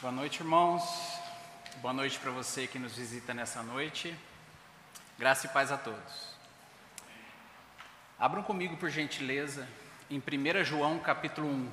[0.00, 0.82] Boa noite, irmãos.
[1.82, 4.16] Boa noite para você que nos visita nessa noite.
[5.18, 6.34] Graça e paz a todos.
[8.18, 9.68] Abram comigo, por gentileza,
[10.08, 11.70] em 1 João capítulo 1.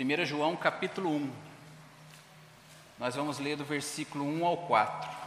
[0.00, 1.32] 1 João capítulo 1.
[2.98, 5.25] Nós vamos ler do versículo 1 ao 4.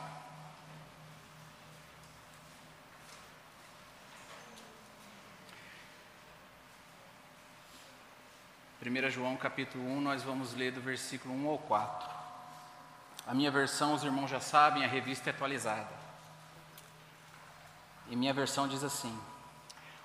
[8.82, 12.10] 1 João capítulo 1, nós vamos ler do versículo 1 ao 4.
[13.28, 16.00] A minha versão, os irmãos já sabem, a revista é atualizada.
[18.10, 19.14] E minha versão diz assim: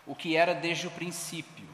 [0.04, 1.68] O que era desde o princípio,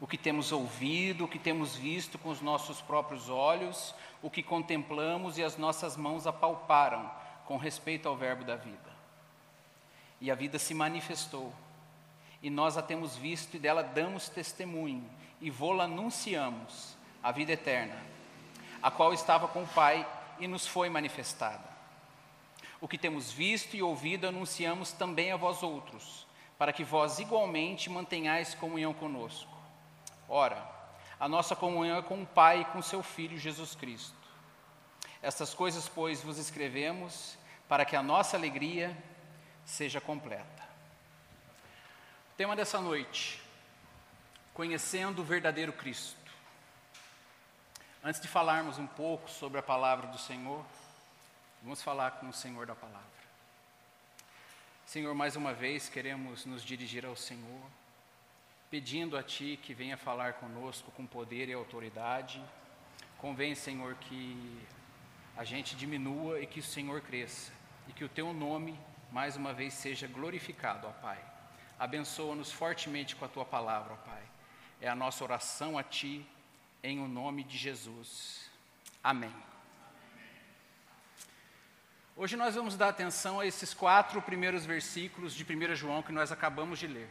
[0.00, 4.44] o que temos ouvido, o que temos visto com os nossos próprios olhos, o que
[4.44, 7.10] contemplamos e as nossas mãos apalparam
[7.46, 8.90] com respeito ao Verbo da vida.
[10.20, 11.52] E a vida se manifestou,
[12.40, 17.96] e nós a temos visto e dela damos testemunho e vô-la anunciamos, a vida eterna,
[18.82, 20.06] a qual estava com o Pai
[20.38, 21.68] e nos foi manifestada.
[22.80, 26.26] O que temos visto e ouvido anunciamos também a vós outros,
[26.58, 29.50] para que vós igualmente mantenhais comunhão conosco.
[30.28, 30.66] Ora,
[31.18, 34.16] a nossa comunhão é com o Pai e com seu Filho Jesus Cristo.
[35.22, 37.36] Estas coisas, pois, vos escrevemos
[37.68, 38.96] para que a nossa alegria
[39.64, 40.62] seja completa.
[42.32, 43.39] O tema dessa noite:
[44.54, 46.18] conhecendo o verdadeiro Cristo.
[48.02, 50.64] Antes de falarmos um pouco sobre a palavra do Senhor,
[51.62, 53.20] vamos falar com o Senhor da palavra.
[54.86, 57.62] Senhor, mais uma vez queremos nos dirigir ao Senhor,
[58.70, 62.42] pedindo a Ti que venha falar conosco com poder e autoridade.
[63.18, 64.66] Convém, Senhor, que
[65.36, 67.52] a gente diminua e que o Senhor cresça,
[67.86, 68.76] e que o Teu nome,
[69.12, 71.18] mais uma vez, seja glorificado, ó Pai.
[71.78, 74.22] Abençoa-nos fortemente com a Tua palavra, ó Pai.
[74.80, 76.26] É a nossa oração a Ti,
[76.82, 78.50] em o nome de Jesus.
[79.04, 79.34] Amém.
[82.16, 86.32] Hoje nós vamos dar atenção a esses quatro primeiros versículos de 1 João que nós
[86.32, 87.10] acabamos de ler.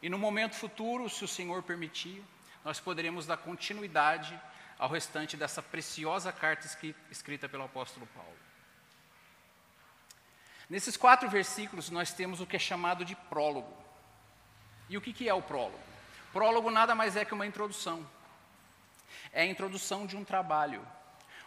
[0.00, 2.22] E no momento futuro, se o Senhor permitir,
[2.64, 4.40] nós poderemos dar continuidade
[4.78, 6.64] ao restante dessa preciosa carta
[7.10, 8.38] escrita pelo apóstolo Paulo.
[10.68, 13.76] Nesses quatro versículos, nós temos o que é chamado de prólogo.
[14.88, 15.89] E o que é o prólogo?
[16.32, 18.06] Prólogo nada mais é que uma introdução.
[19.32, 20.86] É a introdução de um trabalho,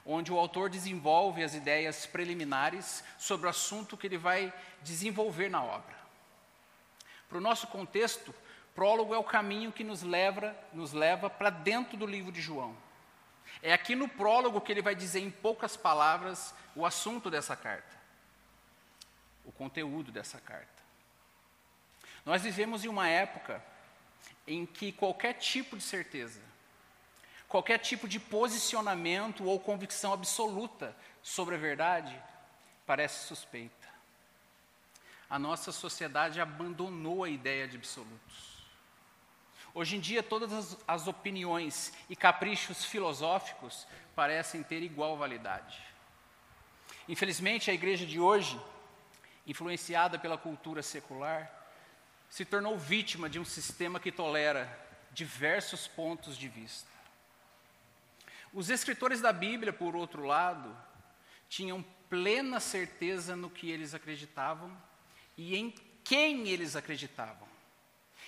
[0.05, 5.63] onde o autor desenvolve as ideias preliminares sobre o assunto que ele vai desenvolver na
[5.63, 5.95] obra.
[7.29, 8.33] Para o nosso contexto,
[8.75, 12.75] prólogo é o caminho que nos leva, nos leva para dentro do livro de João.
[13.61, 17.95] É aqui no prólogo que ele vai dizer em poucas palavras o assunto dessa carta,
[19.45, 20.83] o conteúdo dessa carta.
[22.25, 23.63] Nós vivemos em uma época
[24.47, 26.41] em que qualquer tipo de certeza,
[27.47, 32.19] qualquer tipo de posicionamento ou convicção absoluta sobre a verdade
[32.85, 33.87] parece suspeita.
[35.29, 38.53] A nossa sociedade abandonou a ideia de absolutos.
[39.73, 45.81] Hoje em dia, todas as, as opiniões e caprichos filosóficos parecem ter igual validade.
[47.09, 48.59] Infelizmente, a igreja de hoje,
[49.47, 51.62] influenciada pela cultura secular,
[52.33, 54.67] se tornou vítima de um sistema que tolera
[55.11, 56.89] diversos pontos de vista.
[58.51, 60.75] Os escritores da Bíblia, por outro lado,
[61.47, 64.75] tinham plena certeza no que eles acreditavam
[65.38, 67.47] e em quem eles acreditavam.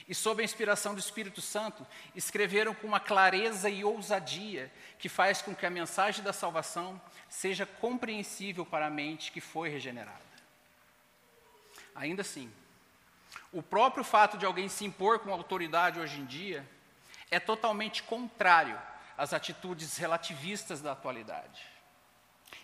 [0.08, 1.84] E, sob a inspiração do Espírito Santo,
[2.14, 7.66] escreveram com uma clareza e ousadia que faz com que a mensagem da salvação seja
[7.66, 10.22] compreensível para a mente que foi regenerada.
[11.96, 12.54] Ainda assim,
[13.56, 16.68] o próprio fato de alguém se impor com autoridade hoje em dia
[17.32, 18.78] é totalmente contrário
[19.18, 21.66] às atitudes relativistas da atualidade.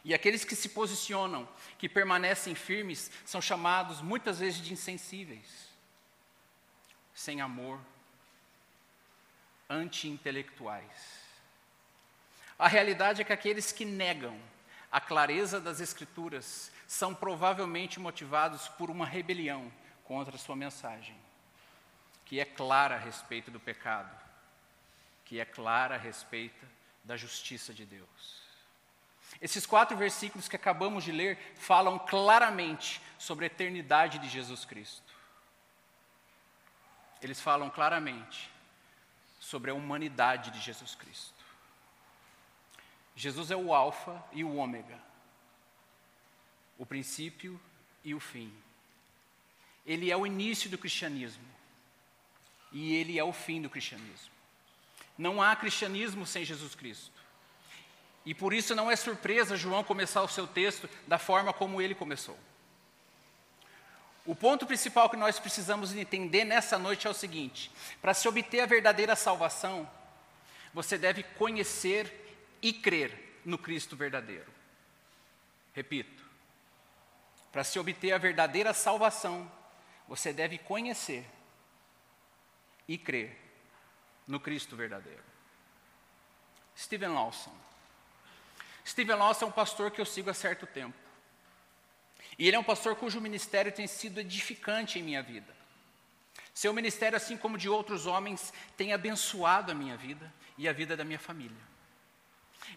[0.03, 1.47] E aqueles que se posicionam,
[1.77, 5.69] que permanecem firmes, são chamados muitas vezes de insensíveis,
[7.15, 7.79] sem amor,
[9.69, 11.21] anti-intelectuais.
[12.59, 14.37] A realidade é que aqueles que negam
[14.91, 19.71] a clareza das Escrituras são provavelmente motivados por uma rebelião
[20.11, 21.15] contra a sua mensagem,
[22.25, 24.13] que é clara a respeito do pecado,
[25.23, 26.67] que é clara a respeito
[27.01, 28.41] da justiça de Deus.
[29.39, 35.13] Esses quatro versículos que acabamos de ler falam claramente sobre a eternidade de Jesus Cristo.
[37.21, 38.51] Eles falam claramente
[39.39, 41.45] sobre a humanidade de Jesus Cristo.
[43.15, 44.99] Jesus é o Alfa e o Ômega,
[46.77, 47.57] o princípio
[48.03, 48.53] e o fim.
[49.85, 51.43] Ele é o início do cristianismo
[52.71, 54.31] e ele é o fim do cristianismo.
[55.17, 57.11] Não há cristianismo sem Jesus Cristo.
[58.25, 61.95] E por isso não é surpresa João começar o seu texto da forma como ele
[61.95, 62.37] começou.
[64.25, 68.59] O ponto principal que nós precisamos entender nessa noite é o seguinte: para se obter
[68.61, 69.89] a verdadeira salvação,
[70.73, 74.51] você deve conhecer e crer no Cristo verdadeiro.
[75.73, 76.23] Repito,
[77.51, 79.51] para se obter a verdadeira salvação,
[80.11, 81.25] você deve conhecer
[82.85, 83.33] e crer
[84.27, 85.23] no Cristo verdadeiro.
[86.77, 87.55] Steven Lawson.
[88.85, 90.97] Steven Lawson é um pastor que eu sigo há certo tempo.
[92.37, 95.55] E ele é um pastor cujo ministério tem sido edificante em minha vida.
[96.53, 100.97] Seu ministério, assim como de outros homens, tem abençoado a minha vida e a vida
[100.97, 101.63] da minha família.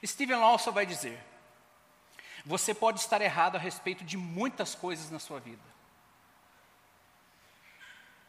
[0.06, 1.18] Steven Lawson vai dizer:
[2.46, 5.73] Você pode estar errado a respeito de muitas coisas na sua vida.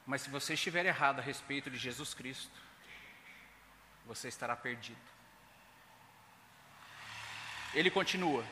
[0.06, 2.52] Mas se você estiver errado a respeito de Jesus Cristo,
[4.06, 5.00] você estará perdido.
[7.74, 8.46] Ele continua: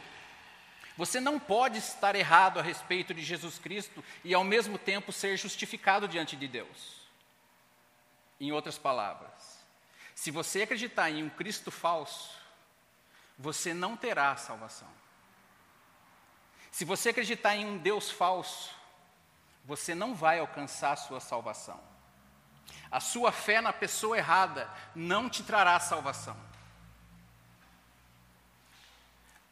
[0.97, 5.37] Você não pode estar errado a respeito de Jesus Cristo e ao mesmo tempo ser
[5.37, 7.03] justificado diante de Deus.
[8.39, 9.63] Em outras palavras,
[10.15, 12.37] se você acreditar em um Cristo falso,
[13.37, 14.89] você não terá salvação.
[16.71, 18.75] Se você acreditar em um Deus falso,
[19.63, 21.79] você não vai alcançar a sua salvação.
[22.91, 26.37] A sua fé na pessoa errada não te trará salvação.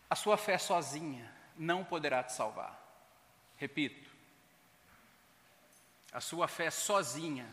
[0.09, 2.77] A sua fé sozinha não poderá te salvar.
[3.57, 4.09] Repito,
[6.11, 7.47] a sua fé sozinha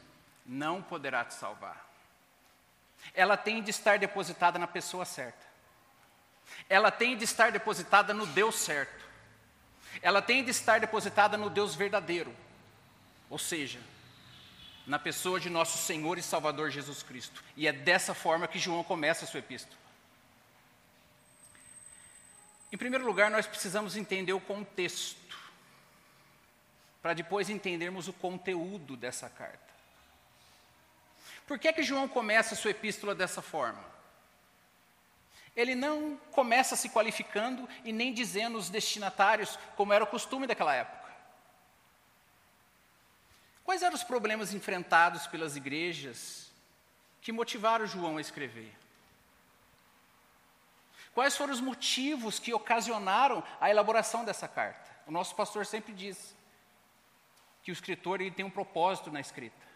[0.45, 1.87] não poderá te salvar.
[3.15, 5.47] Ela tem de estar depositada na pessoa certa.
[6.69, 9.07] Ela tem de estar depositada no Deus certo.
[10.03, 12.35] Ela tem de estar depositada no Deus verdadeiro.
[13.31, 13.81] Ou seja,
[14.87, 17.45] na pessoa de nosso Senhor e Salvador Jesus Cristo.
[17.55, 19.77] E é dessa forma que João começa a sua epístola.
[22.73, 25.37] Em primeiro lugar, nós precisamos entender o contexto,
[27.03, 29.69] para depois entendermos o conteúdo dessa carta.
[31.47, 33.83] Por que, que João começa a sua epístola dessa forma?
[35.57, 40.75] Ele não começa se qualificando e nem dizendo os destinatários, como era o costume daquela
[40.75, 41.08] época.
[43.69, 46.51] Quais eram os problemas enfrentados pelas igrejas
[47.21, 48.75] que motivaram João a escrever?
[51.13, 54.91] Quais foram os motivos que ocasionaram a elaboração dessa carta?
[55.07, 56.35] O nosso pastor sempre diz
[57.63, 59.67] que o escritor ele tem um propósito na escrita.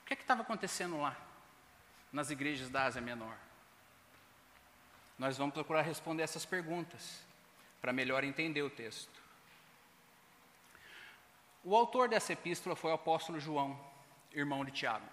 [0.00, 1.14] O que é estava acontecendo lá,
[2.10, 3.36] nas igrejas da Ásia Menor?
[5.18, 7.20] Nós vamos procurar responder essas perguntas,
[7.82, 9.19] para melhor entender o texto.
[11.62, 13.78] O autor dessa epístola foi o apóstolo João,
[14.32, 15.06] irmão de Tiago.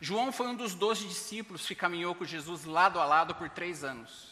[0.00, 3.84] João foi um dos doze discípulos que caminhou com Jesus lado a lado por três
[3.84, 4.30] anos.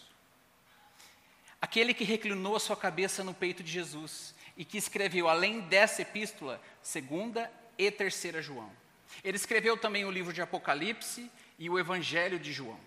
[1.61, 6.03] Aquele que reclinou a sua cabeça no peito de Jesus e que escreveu, além dessa
[6.03, 8.71] epístola, segunda e terceira João.
[9.25, 12.79] Ele escreveu também o livro de Apocalipse e o Evangelho de João.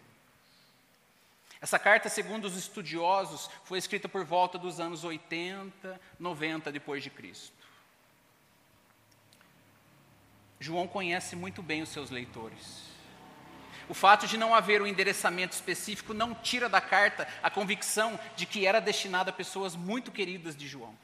[1.59, 7.11] Essa carta, segundo os estudiosos, foi escrita por volta dos anos 80, 90 depois de
[7.11, 7.60] Cristo.
[10.61, 12.83] João conhece muito bem os seus leitores.
[13.89, 18.45] O fato de não haver um endereçamento específico não tira da carta a convicção de
[18.45, 20.95] que era destinada a pessoas muito queridas de João.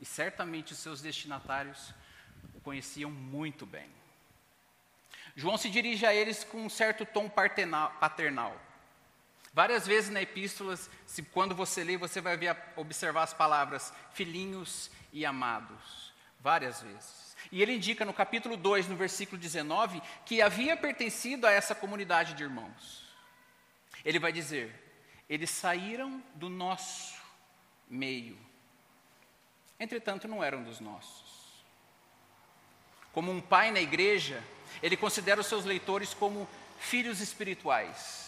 [0.00, 1.92] E certamente os seus destinatários
[2.54, 3.86] o conheciam muito bem.
[5.36, 8.58] João se dirige a eles com um certo tom paternal.
[9.52, 10.74] Várias vezes na epístola,
[11.06, 16.14] se, quando você lê, você vai ver, observar as palavras filhinhos e amados.
[16.40, 17.33] Várias vezes.
[17.50, 22.34] E ele indica no capítulo 2, no versículo 19, que havia pertencido a essa comunidade
[22.34, 23.04] de irmãos.
[24.04, 24.72] Ele vai dizer:
[25.28, 27.14] eles saíram do nosso
[27.88, 28.38] meio,
[29.78, 31.34] entretanto não eram dos nossos.
[33.12, 34.42] Como um pai na igreja,
[34.82, 36.48] ele considera os seus leitores como
[36.78, 38.24] filhos espirituais.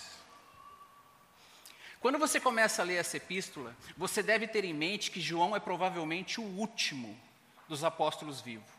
[1.99, 5.59] Quando você começa a ler essa epístola, você deve ter em mente que João é
[5.59, 7.19] provavelmente o último
[7.69, 8.76] dos apóstolos vivos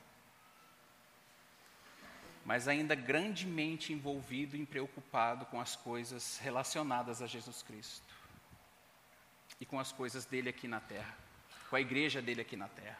[2.47, 8.07] mas ainda grandemente envolvido e preocupado com as coisas relacionadas a Jesus Cristo
[9.59, 11.13] e com as coisas dele aqui na terra,
[11.69, 12.97] com a igreja dele aqui na terra.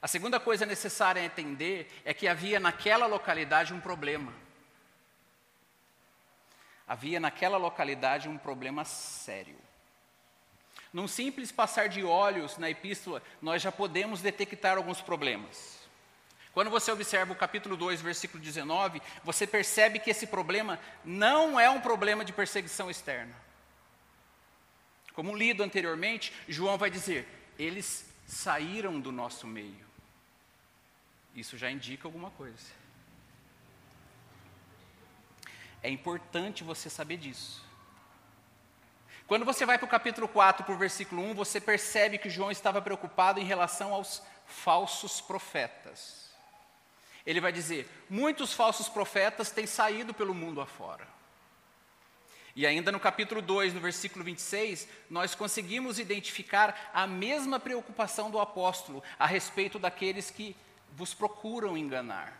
[0.00, 4.32] A segunda coisa necessária a entender é que havia naquela localidade um problema.
[6.86, 9.58] Havia naquela localidade um problema sério.
[10.90, 15.77] Num simples passar de olhos na epístola, nós já podemos detectar alguns problemas.
[16.58, 21.70] Quando você observa o capítulo 2, versículo 19, você percebe que esse problema não é
[21.70, 23.32] um problema de perseguição externa.
[25.14, 29.86] Como lido anteriormente, João vai dizer: eles saíram do nosso meio.
[31.32, 32.72] Isso já indica alguma coisa.
[35.80, 37.64] É importante você saber disso.
[39.28, 42.50] Quando você vai para o capítulo 4, para o versículo 1, você percebe que João
[42.50, 46.27] estava preocupado em relação aos falsos profetas.
[47.26, 51.06] Ele vai dizer: muitos falsos profetas têm saído pelo mundo afora.
[52.56, 58.40] E ainda no capítulo 2, no versículo 26, nós conseguimos identificar a mesma preocupação do
[58.40, 60.56] apóstolo a respeito daqueles que
[60.92, 62.36] vos procuram enganar.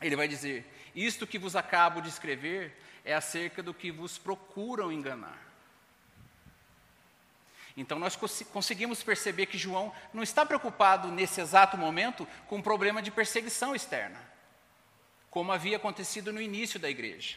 [0.00, 4.92] Ele vai dizer: Isto que vos acabo de escrever é acerca do que vos procuram
[4.92, 5.43] enganar.
[7.76, 8.16] Então nós
[8.52, 13.74] conseguimos perceber que João não está preocupado nesse exato momento com o problema de perseguição
[13.74, 14.20] externa,
[15.28, 17.36] como havia acontecido no início da igreja.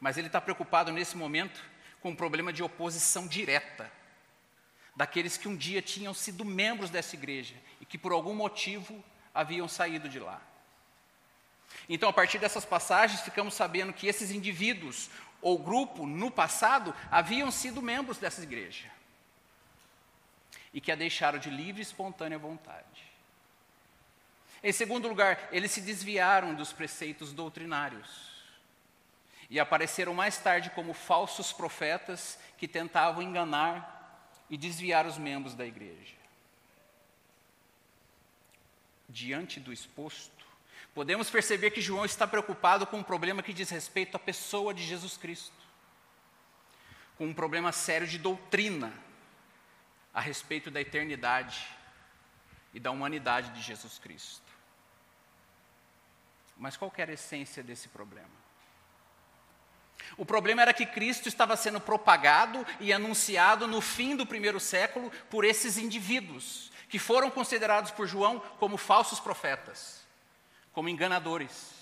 [0.00, 1.62] Mas ele está preocupado nesse momento
[2.00, 3.90] com o problema de oposição direta
[4.96, 9.02] daqueles que um dia tinham sido membros dessa igreja e que por algum motivo
[9.34, 10.40] haviam saído de lá.
[11.88, 15.10] Então, a partir dessas passagens, ficamos sabendo que esses indivíduos
[15.44, 18.90] ou grupo, no passado, haviam sido membros dessa igreja
[20.72, 23.12] e que a deixaram de livre e espontânea vontade.
[24.62, 28.32] Em segundo lugar, eles se desviaram dos preceitos doutrinários
[29.50, 35.66] e apareceram mais tarde como falsos profetas que tentavam enganar e desviar os membros da
[35.66, 36.16] igreja.
[39.10, 40.33] Diante do exposto,
[40.94, 44.82] podemos perceber que João está preocupado com um problema que diz respeito à pessoa de
[44.82, 45.52] Jesus Cristo,
[47.18, 48.92] com um problema sério de doutrina
[50.12, 51.66] a respeito da eternidade
[52.72, 54.42] e da humanidade de Jesus Cristo.
[56.56, 58.44] Mas qual era a essência desse problema?
[60.16, 65.10] O problema era que Cristo estava sendo propagado e anunciado no fim do primeiro século
[65.28, 70.03] por esses indivíduos, que foram considerados por João como falsos profetas,
[70.74, 71.72] como enganadores.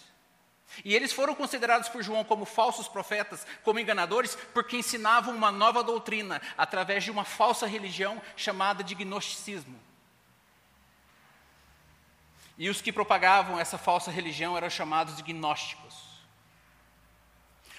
[0.85, 5.83] E eles foram considerados por João como falsos profetas, como enganadores, porque ensinavam uma nova
[5.83, 9.79] doutrina através de uma falsa religião chamada de gnosticismo.
[12.57, 16.13] E os que propagavam essa falsa religião eram chamados de gnósticos.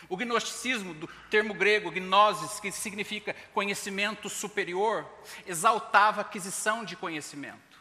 [0.10, 5.08] O gnosticismo, do termo grego gnosis, que significa conhecimento superior,
[5.46, 7.73] exaltava a aquisição de conhecimento.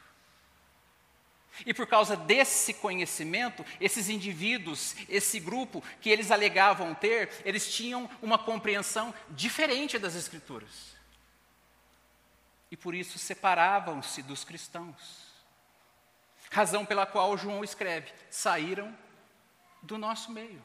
[1.64, 8.11] E por causa desse conhecimento, esses indivíduos, esse grupo que eles alegavam ter, eles tinham
[8.21, 10.92] uma compreensão diferente das Escrituras.
[12.71, 15.33] E por isso separavam-se dos cristãos.
[16.50, 18.97] Razão pela qual João escreve: saíram
[19.83, 20.62] do nosso meio.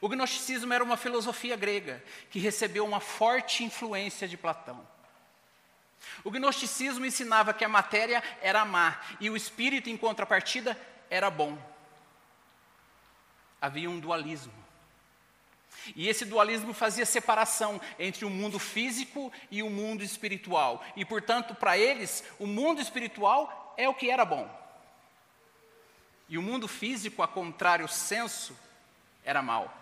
[0.00, 4.86] O gnosticismo era uma filosofia grega que recebeu uma forte influência de Platão.
[6.24, 10.78] O gnosticismo ensinava que a matéria era má e o espírito, em contrapartida,
[11.10, 11.58] era bom.
[13.60, 14.52] Havia um dualismo.
[15.96, 20.84] E esse dualismo fazia separação entre o mundo físico e o mundo espiritual.
[20.96, 24.48] E, portanto, para eles, o mundo espiritual é o que era bom.
[26.28, 28.56] E o mundo físico, a contrário senso,
[29.24, 29.77] era mal.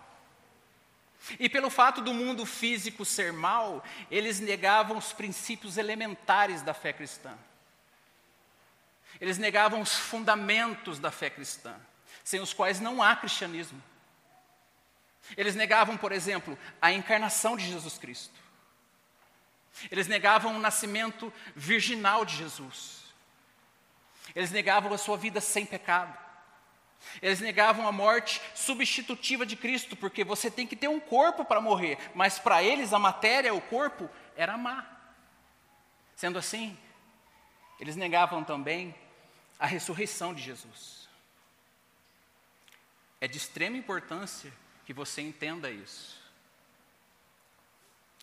[1.38, 6.92] E pelo fato do mundo físico ser mal, eles negavam os princípios elementares da fé
[6.92, 7.37] cristã.
[9.21, 11.75] Eles negavam os fundamentos da fé cristã,
[12.23, 13.83] sem os quais não há cristianismo.
[15.37, 18.38] Eles negavam, por exemplo, a encarnação de Jesus Cristo.
[19.90, 23.04] Eles negavam o nascimento virginal de Jesus.
[24.35, 26.25] Eles negavam a sua vida sem pecado.
[27.23, 31.61] Eles negavam a morte substitutiva de Cristo, porque você tem que ter um corpo para
[31.61, 34.87] morrer, mas para eles a matéria, o corpo, era má.
[36.15, 36.76] Sendo assim,
[37.79, 38.95] eles negavam também
[39.59, 41.09] a ressurreição de Jesus.
[43.21, 44.53] É de extrema importância
[44.85, 46.21] que você entenda isso,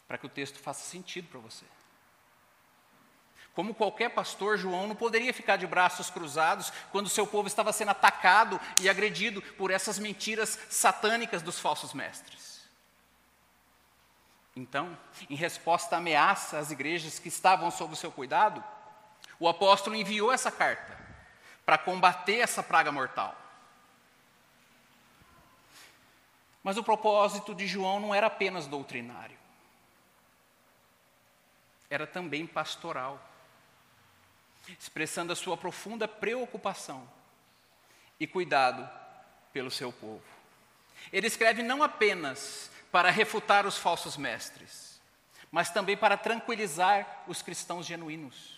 [0.08, 1.66] para que o texto faça sentido para você.
[3.54, 7.92] Como qualquer pastor, João não poderia ficar de braços cruzados quando seu povo estava sendo
[7.92, 12.64] atacado e agredido por essas mentiras satânicas dos falsos mestres.
[14.56, 14.98] Então,
[15.30, 18.64] em resposta à ameaça às igrejas que estavam sob o seu cuidado,
[19.40, 20.98] o apóstolo enviou essa carta
[21.66, 23.36] para combater essa praga mortal.
[26.64, 29.38] Mas o propósito de João não era apenas doutrinário,
[31.90, 33.20] era também pastoral.
[34.80, 37.08] Expressando a sua profunda preocupação
[38.20, 38.90] e cuidado
[39.52, 40.24] pelo seu povo.
[41.12, 45.02] Ele escreve não apenas para refutar os falsos mestres,
[45.52, 48.53] mas também para tranquilizar os cristãos genuínos.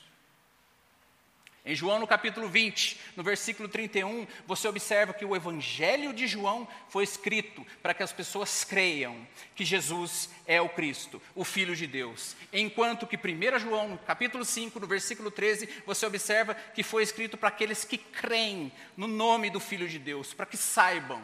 [1.65, 6.67] Em João, no capítulo 20, no versículo 31, você observa que o Evangelho de João
[6.89, 11.87] foi escrito para que as pessoas creiam que Jesus é o Cristo, o Filho de
[11.87, 12.35] Deus.
[12.53, 17.35] Enquanto que 1 João, no capítulo 5, no versículo 13, você observa que foi escrito
[17.35, 21.23] para aqueles que creem no nome do Filho de Deus, para que saibam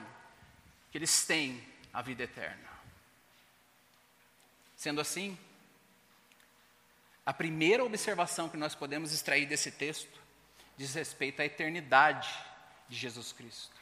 [0.92, 2.72] que eles têm a vida eterna.
[4.76, 5.38] Sendo assim,
[7.24, 10.21] a primeira observação que nós podemos extrair desse texto
[10.78, 12.34] diz respeito à eternidade
[12.88, 13.80] de Jesus Cristo.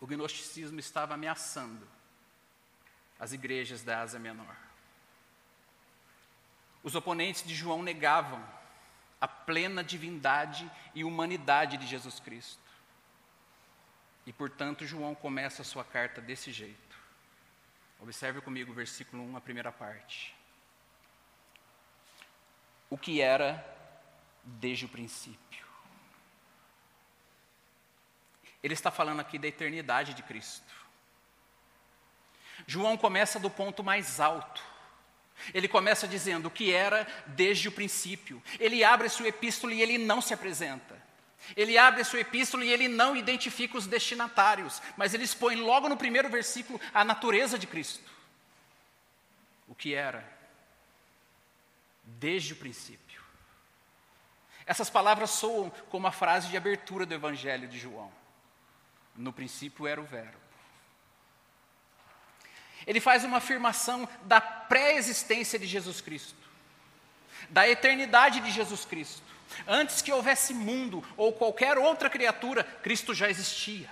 [0.00, 1.86] O gnosticismo estava ameaçando
[3.18, 4.56] as igrejas da Ásia Menor.
[6.82, 8.44] Os oponentes de João negavam
[9.20, 12.60] a plena divindade e humanidade de Jesus Cristo.
[14.26, 16.96] E, portanto, João começa a sua carta desse jeito.
[18.00, 20.34] Observe comigo o versículo 1, a primeira parte
[22.92, 23.66] o que era
[24.44, 25.64] desde o princípio.
[28.62, 30.74] Ele está falando aqui da eternidade de Cristo.
[32.66, 34.62] João começa do ponto mais alto.
[35.54, 38.42] Ele começa dizendo o que era desde o princípio.
[38.60, 41.02] Ele abre sua epístola e ele não se apresenta.
[41.56, 45.96] Ele abre sua epístola e ele não identifica os destinatários, mas ele expõe logo no
[45.96, 48.12] primeiro versículo a natureza de Cristo.
[49.66, 50.41] O que era
[52.18, 53.22] desde o princípio.
[54.66, 58.12] Essas palavras soam como a frase de abertura do Evangelho de João.
[59.16, 60.40] No princípio era o Verbo.
[62.86, 66.38] Ele faz uma afirmação da pré-existência de Jesus Cristo,
[67.50, 69.22] da eternidade de Jesus Cristo.
[69.66, 73.90] Antes que houvesse mundo ou qualquer outra criatura, Cristo já existia.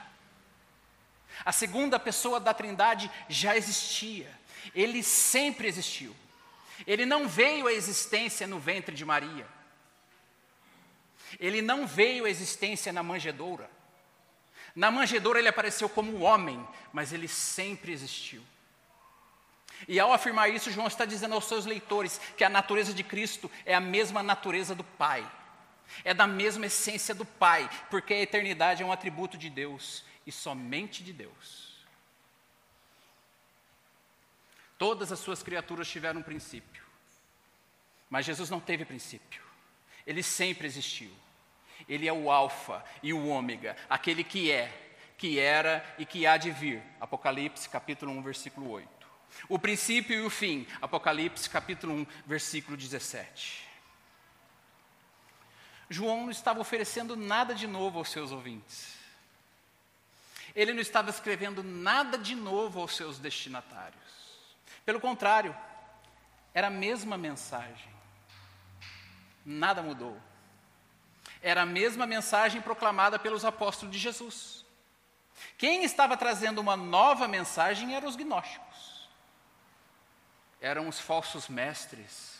[1.44, 4.30] A segunda pessoa da Trindade já existia.
[4.74, 6.14] Ele sempre existiu.
[6.86, 9.46] Ele não veio à existência no ventre de Maria.
[11.38, 13.70] Ele não veio à existência na manjedoura.
[14.74, 18.42] Na manjedoura ele apareceu como homem, mas ele sempre existiu.
[19.88, 23.50] E ao afirmar isso, João está dizendo aos seus leitores que a natureza de Cristo
[23.64, 25.28] é a mesma natureza do Pai,
[26.04, 30.32] é da mesma essência do Pai, porque a eternidade é um atributo de Deus e
[30.32, 31.69] somente de Deus.
[34.80, 36.82] Todas as suas criaturas tiveram um princípio.
[38.08, 39.42] Mas Jesus não teve princípio.
[40.06, 41.12] Ele sempre existiu.
[41.86, 44.72] Ele é o Alfa e o Ômega, aquele que é,
[45.18, 46.82] que era e que há de vir.
[46.98, 48.88] Apocalipse capítulo 1, versículo 8.
[49.50, 50.66] O princípio e o fim.
[50.80, 53.68] Apocalipse capítulo 1, versículo 17.
[55.90, 58.94] João não estava oferecendo nada de novo aos seus ouvintes.
[60.56, 63.99] Ele não estava escrevendo nada de novo aos seus destinatários.
[64.84, 65.56] Pelo contrário,
[66.52, 67.90] era a mesma mensagem.
[69.44, 70.20] Nada mudou.
[71.42, 74.64] Era a mesma mensagem proclamada pelos apóstolos de Jesus.
[75.56, 79.08] Quem estava trazendo uma nova mensagem eram os gnósticos.
[80.60, 82.38] Eram os falsos mestres,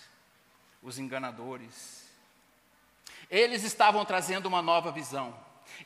[0.83, 2.05] os enganadores.
[3.31, 5.35] Eles estavam trazendo uma nova visão.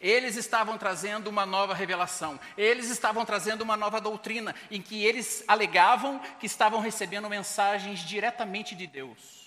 [0.01, 5.45] Eles estavam trazendo uma nova revelação, eles estavam trazendo uma nova doutrina, em que eles
[5.47, 9.45] alegavam que estavam recebendo mensagens diretamente de Deus.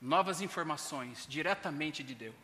[0.00, 2.34] Novas informações diretamente de Deus.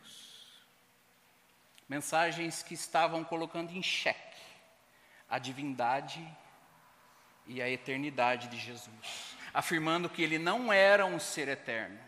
[1.88, 4.35] Mensagens que estavam colocando em xeque
[5.28, 6.24] a divindade
[7.46, 11.98] e a eternidade de Jesus, afirmando que ele não era um ser eterno,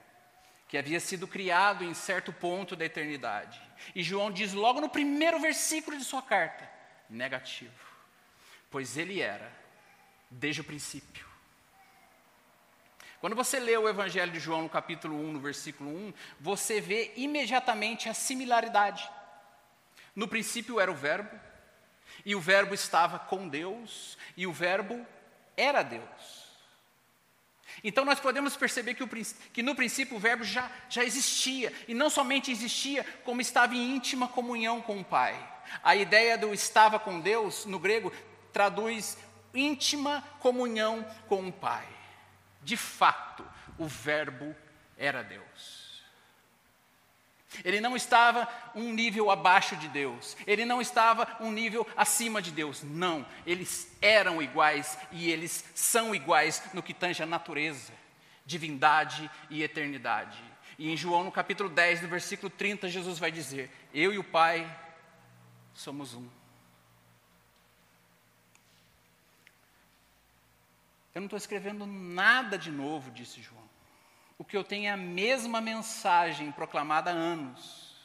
[0.69, 3.61] que havia sido criado em certo ponto da eternidade.
[3.95, 6.69] E João diz logo no primeiro versículo de sua carta:
[7.09, 7.73] negativo,
[8.71, 9.51] pois ele era
[10.31, 11.27] desde o princípio.
[13.21, 17.13] Quando você lê o Evangelho de João no capítulo 1, no versículo 1, você vê
[17.17, 19.09] imediatamente a similaridade.
[20.15, 21.39] No princípio era o Verbo,
[22.25, 25.07] e o Verbo estava com Deus, e o Verbo
[25.57, 26.46] era Deus.
[27.85, 29.09] Então nós podemos perceber que, o,
[29.53, 33.97] que, no princípio o verbo já, já existia, e não somente existia, como estava em
[33.97, 35.37] íntima comunhão com o Pai.
[35.83, 38.13] A ideia do estava com Deus, no grego,
[38.53, 39.19] traduz
[39.55, 41.87] íntima comunhão com o Pai.
[42.63, 43.45] De fato,
[43.79, 44.55] o verbo
[44.97, 45.86] era Deus.
[47.65, 52.51] Ele não estava um nível abaixo de Deus, ele não estava um nível acima de
[52.51, 57.93] Deus, não, eles eram iguais e eles são iguais no que tange a natureza
[58.47, 60.41] divindade e eternidade.
[60.79, 64.25] E em João, no capítulo 10, no versículo 30, Jesus vai dizer: Eu e o
[64.25, 64.65] Pai
[65.75, 66.29] somos um.
[71.15, 73.66] Eu não estou escrevendo nada de novo, disse João.
[74.39, 77.97] O que eu tenho é a mesma mensagem proclamada há anos.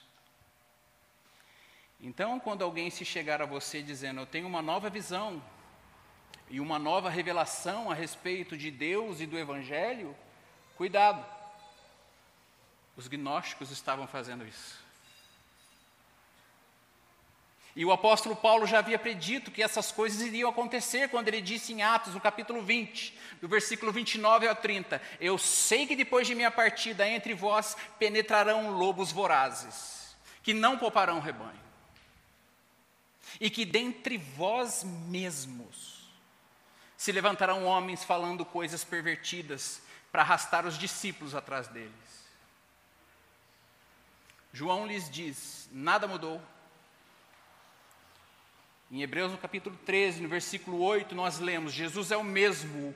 [2.00, 5.44] Então, quando alguém se chegar a você dizendo, eu tenho uma nova visão
[6.50, 10.15] e uma nova revelação a respeito de Deus e do Evangelho,
[10.76, 11.24] cuidado.
[12.98, 14.81] Os gnósticos estavam fazendo isso.
[17.75, 21.71] E o apóstolo Paulo já havia predito que essas coisas iriam acontecer quando ele disse
[21.71, 26.36] em Atos, no capítulo 20, do versículo 29 ao 30: Eu sei que depois de
[26.36, 31.62] minha partida entre vós penetrarão lobos vorazes, que não pouparão o rebanho,
[33.39, 36.01] e que dentre vós mesmos
[36.97, 39.81] se levantarão homens falando coisas pervertidas
[40.12, 41.91] para arrastar os discípulos atrás deles.
[44.51, 46.41] João lhes diz: nada mudou
[48.91, 52.93] em Hebreus, no capítulo 13, no versículo 8, nós lemos: Jesus é o mesmo,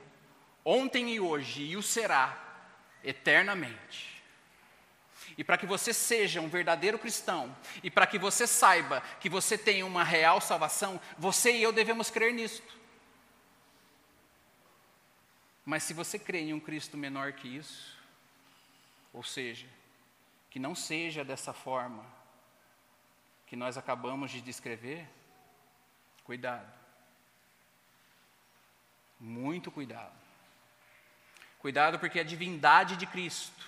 [0.63, 2.37] ontem e hoje, e o será
[3.01, 4.21] eternamente.
[5.37, 9.57] E para que você seja um verdadeiro cristão, e para que você saiba que você
[9.57, 12.75] tem uma real salvação, você e eu devemos crer nisto.
[15.63, 17.97] Mas se você crê em um Cristo menor que isso,
[19.13, 19.65] ou seja,
[20.49, 22.05] que não seja dessa forma
[23.47, 25.07] que nós acabamos de descrever,
[26.25, 26.73] Cuidado.
[29.19, 30.13] Muito cuidado.
[31.59, 33.65] Cuidado porque a divindade de Cristo,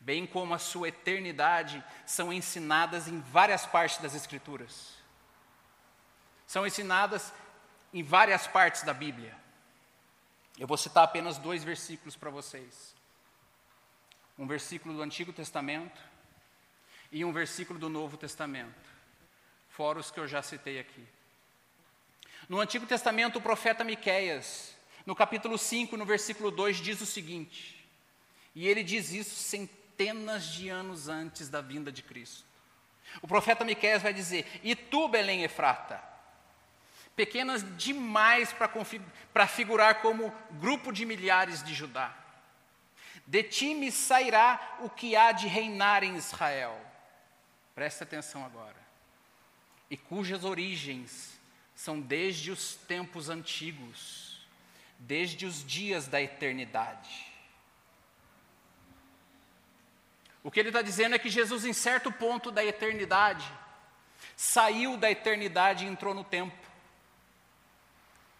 [0.00, 4.94] bem como a sua eternidade, são ensinadas em várias partes das Escrituras.
[6.46, 7.32] São ensinadas
[7.92, 9.36] em várias partes da Bíblia.
[10.56, 12.94] Eu vou citar apenas dois versículos para vocês.
[14.38, 16.00] Um versículo do Antigo Testamento
[17.10, 18.88] e um versículo do Novo Testamento,
[19.68, 21.17] fora os que eu já citei aqui.
[22.48, 27.78] No Antigo Testamento, o profeta Miqueias, no capítulo 5, no versículo 2, diz o seguinte:
[28.58, 32.44] e ele diz isso centenas de anos antes da vinda de Cristo.
[33.22, 36.02] O profeta Miqueias vai dizer: E tu, Belém Efrata,
[37.14, 38.52] pequenas demais
[39.32, 42.12] para figurar como grupo de milhares de Judá.
[43.24, 46.76] De ti me sairá o que há de reinar em Israel.
[47.76, 48.88] Presta atenção agora.
[49.88, 51.37] E cujas origens
[51.78, 54.44] são desde os tempos antigos,
[54.98, 57.32] desde os dias da eternidade.
[60.42, 63.48] O que ele está dizendo é que Jesus, em certo ponto da eternidade,
[64.36, 66.68] saiu da eternidade e entrou no tempo,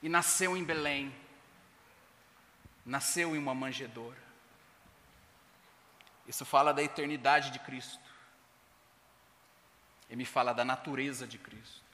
[0.03, 1.15] e nasceu em Belém,
[2.85, 4.19] nasceu em uma manjedoura.
[6.27, 8.11] Isso fala da eternidade de Cristo,
[10.11, 11.88] e me fala da natureza de Cristo.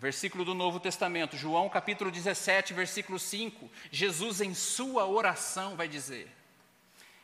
[0.00, 3.70] Versículo do Novo Testamento, João capítulo 17, versículo 5.
[3.92, 6.34] Jesus, em sua oração, vai dizer: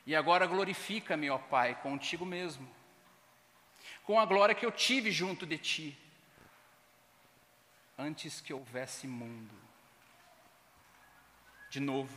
[0.07, 2.69] E agora glorifica-me, ó Pai, contigo mesmo,
[4.05, 5.99] com a glória que eu tive junto de ti,
[7.97, 9.55] antes que houvesse mundo.
[11.71, 12.15] De novo,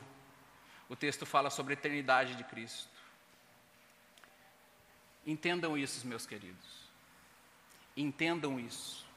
[0.89, 2.99] o texto fala sobre a eternidade de Cristo.
[5.25, 6.89] Entendam isso, meus queridos.
[7.95, 9.08] Entendam isso.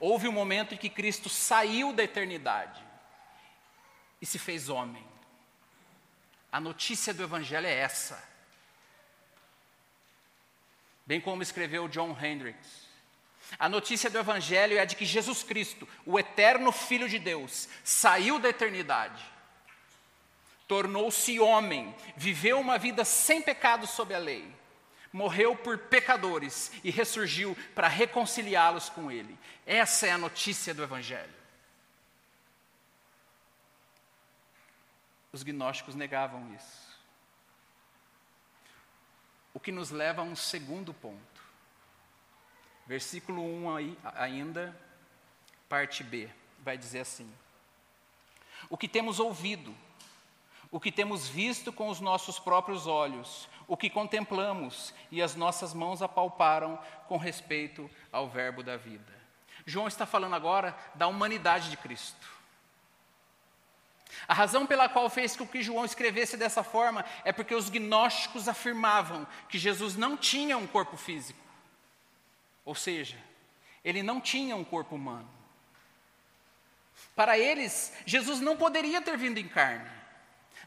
[0.00, 2.82] Houve um momento em que Cristo saiu da eternidade
[4.20, 5.04] e se fez homem.
[6.50, 8.22] A notícia do Evangelho é essa.
[11.06, 12.84] Bem como escreveu John Hendricks.
[13.58, 17.68] A notícia do Evangelho é a de que Jesus Cristo, o eterno Filho de Deus,
[17.84, 19.22] saiu da eternidade,
[20.66, 24.63] tornou-se homem, viveu uma vida sem pecado sob a lei
[25.14, 29.38] morreu por pecadores e ressurgiu para reconciliá-los com Ele.
[29.64, 31.32] Essa é a notícia do Evangelho.
[35.30, 36.98] Os gnósticos negavam isso.
[39.54, 41.42] O que nos leva a um segundo ponto.
[42.84, 44.76] Versículo 1 aí, ainda,
[45.68, 47.32] parte B, vai dizer assim:
[48.68, 49.72] O que temos ouvido,
[50.74, 55.72] o que temos visto com os nossos próprios olhos, o que contemplamos e as nossas
[55.72, 59.14] mãos apalparam com respeito ao Verbo da vida.
[59.64, 62.26] João está falando agora da humanidade de Cristo.
[64.26, 68.48] A razão pela qual fez com que João escrevesse dessa forma é porque os gnósticos
[68.48, 71.38] afirmavam que Jesus não tinha um corpo físico.
[72.64, 73.16] Ou seja,
[73.84, 75.30] ele não tinha um corpo humano.
[77.14, 80.02] Para eles, Jesus não poderia ter vindo em carne.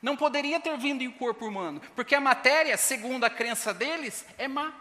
[0.02, 4.48] Não poderia ter vindo em corpo humano, porque a matéria, segundo a crença deles, é
[4.48, 4.74] má.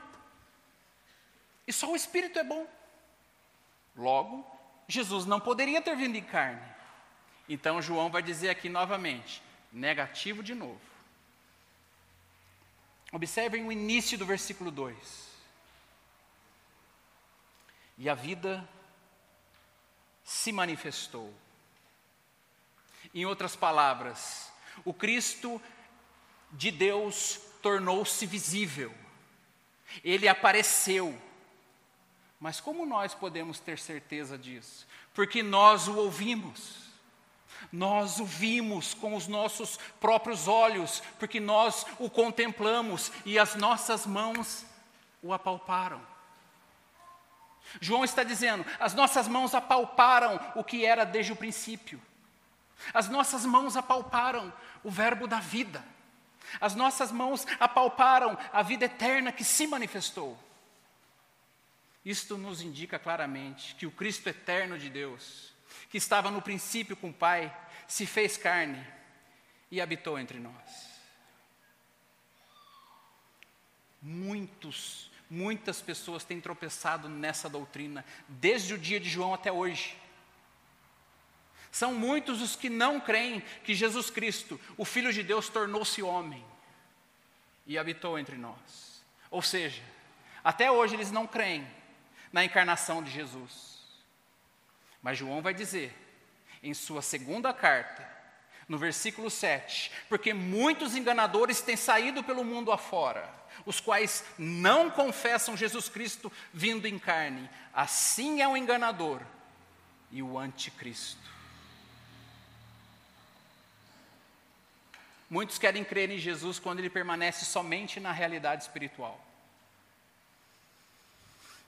[1.66, 2.66] E só o espírito é bom.
[3.96, 4.46] Logo,
[4.87, 6.62] Jesus não poderia ter vindo em carne.
[7.48, 10.81] Então João vai dizer aqui novamente, negativo de novo.
[13.12, 15.37] Observem o início do versículo 2.
[17.98, 18.68] E a vida
[20.22, 21.33] se manifestou.
[23.14, 24.52] Em outras palavras,
[24.85, 25.61] o Cristo
[26.53, 28.93] de Deus tornou-se visível,
[30.05, 31.17] ele apareceu.
[32.39, 34.87] Mas como nós podemos ter certeza disso?
[35.15, 36.87] Porque nós o ouvimos.
[37.73, 44.07] Nós o vimos com os nossos próprios olhos, porque nós o contemplamos e as nossas
[44.07, 44.65] mãos
[45.23, 46.01] o apalparam.
[47.81, 52.01] João está dizendo: as nossas mãos apalparam o que era desde o princípio.
[52.93, 55.85] As nossas mãos apalparam o Verbo da vida.
[56.61, 60.39] As nossas mãos apalparam a vida eterna que se manifestou.
[62.05, 65.53] Isto nos indica claramente que o Cristo eterno de Deus,
[65.91, 67.55] que estava no princípio com o Pai,
[67.89, 68.87] se fez carne
[69.71, 70.97] e habitou entre nós.
[74.01, 79.97] Muitos, muitas pessoas têm tropeçado nessa doutrina, desde o dia de João até hoje.
[81.77, 86.43] São muitos os que não creem que Jesus Cristo, o Filho de Deus, tornou-se homem
[87.67, 89.05] e habitou entre nós.
[89.31, 89.83] Ou seja,
[90.43, 91.69] até hoje eles não creem
[92.33, 93.83] na encarnação de Jesus.
[95.03, 95.95] Mas João vai dizer,
[96.62, 98.09] em sua segunda carta,
[98.67, 103.29] no versículo 7, porque muitos enganadores têm saído pelo mundo afora,
[103.67, 107.51] os quais não confessam Jesus Cristo vindo em carne.
[107.75, 109.21] Assim é o enganador
[110.11, 111.36] e o anticristo.
[115.29, 119.21] Muitos querem crer em Jesus quando ele permanece somente na realidade espiritual.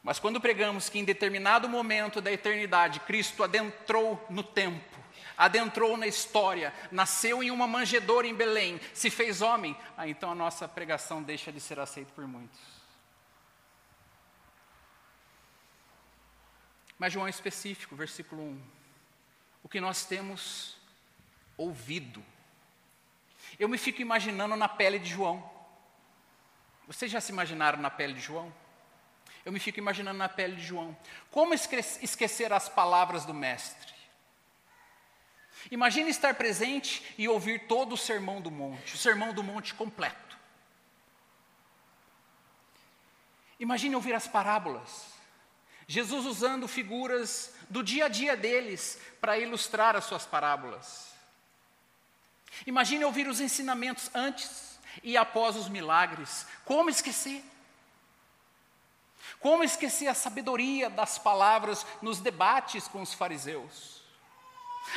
[0.03, 4.99] Mas quando pregamos que em determinado momento da eternidade Cristo adentrou no tempo,
[5.37, 10.35] adentrou na história, nasceu em uma manjedoura em Belém, se fez homem, ah, então a
[10.35, 12.59] nossa pregação deixa de ser aceita por muitos.
[16.99, 18.63] Mas João é específico, versículo 1.
[19.63, 20.77] O que nós temos
[21.57, 22.25] ouvido
[23.59, 25.51] eu me fico imaginando na pele de João.
[26.87, 28.55] Vocês já se imaginaram na pele de João?
[29.45, 30.97] Eu me fico imaginando na pele de João.
[31.31, 33.93] Como esquecer as palavras do Mestre?
[35.71, 40.39] Imagine estar presente e ouvir todo o sermão do monte, o sermão do monte completo.
[43.59, 45.13] Imagine ouvir as parábolas.
[45.87, 51.13] Jesus usando figuras do dia a dia deles para ilustrar as suas parábolas.
[52.67, 56.47] Imagine ouvir os ensinamentos antes e após os milagres.
[56.65, 57.45] Como esquecer?
[59.41, 63.99] Como esquecer a sabedoria das palavras nos debates com os fariseus?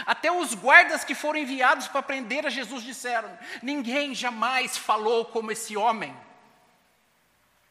[0.06, 5.52] Até os guardas que foram enviados para prender a Jesus disseram: Ninguém jamais falou como
[5.52, 6.16] esse homem.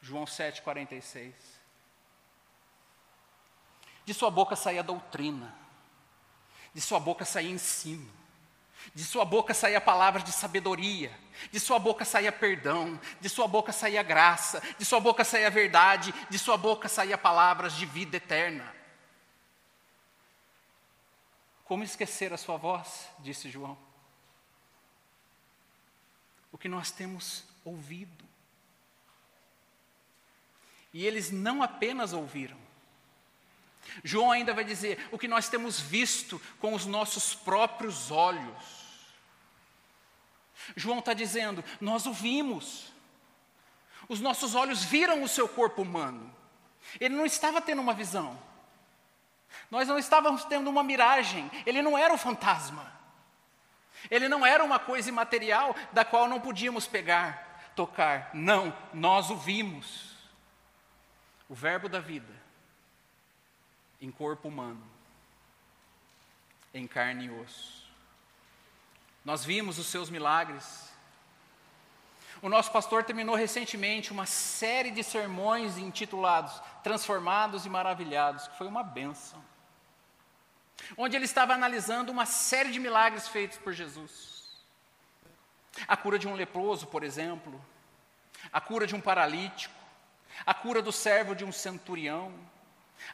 [0.02, 1.32] João 7,46.
[4.04, 5.54] De sua boca saía doutrina,
[6.74, 8.19] de sua boca saía ensino.
[8.94, 11.16] De sua boca saía palavras de sabedoria,
[11.52, 16.12] de sua boca saía perdão, de sua boca saía graça, de sua boca saía verdade,
[16.28, 18.74] de sua boca saía palavras de vida eterna.
[21.64, 23.08] Como esquecer a sua voz?
[23.20, 23.78] disse João.
[26.50, 28.24] O que nós temos ouvido.
[30.92, 32.58] E eles não apenas ouviram,
[34.04, 38.80] João ainda vai dizer: o que nós temos visto com os nossos próprios olhos.
[40.76, 42.92] João está dizendo: nós o vimos,
[44.08, 46.34] os nossos olhos viram o seu corpo humano,
[47.00, 48.38] ele não estava tendo uma visão,
[49.70, 52.92] nós não estávamos tendo uma miragem, ele não era um fantasma,
[54.10, 59.36] ele não era uma coisa imaterial da qual não podíamos pegar, tocar, não, nós o
[59.36, 60.14] vimos,
[61.48, 62.39] o Verbo da vida
[64.00, 64.82] em corpo humano,
[66.72, 67.88] em carne e osso.
[69.24, 70.88] Nós vimos os seus milagres.
[72.40, 78.66] O nosso pastor terminou recentemente uma série de sermões intitulados Transformados e Maravilhados, que foi
[78.66, 79.42] uma benção.
[80.96, 84.40] Onde ele estava analisando uma série de milagres feitos por Jesus.
[85.86, 87.62] A cura de um leproso, por exemplo,
[88.50, 89.74] a cura de um paralítico,
[90.46, 92.32] a cura do servo de um centurião,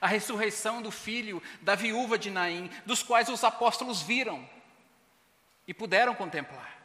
[0.01, 4.49] a ressurreição do filho da viúva de Naim, dos quais os apóstolos viram
[5.67, 6.77] e puderam contemplar.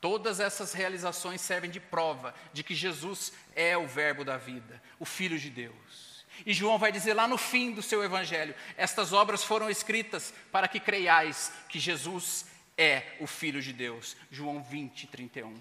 [0.00, 5.04] Todas essas realizações servem de prova de que Jesus é o Verbo da vida, o
[5.04, 6.24] Filho de Deus.
[6.46, 10.68] E João vai dizer lá no fim do seu evangelho: estas obras foram escritas para
[10.68, 12.46] que creiais que Jesus
[12.78, 14.16] é o Filho de Deus.
[14.30, 15.54] João 20, 31.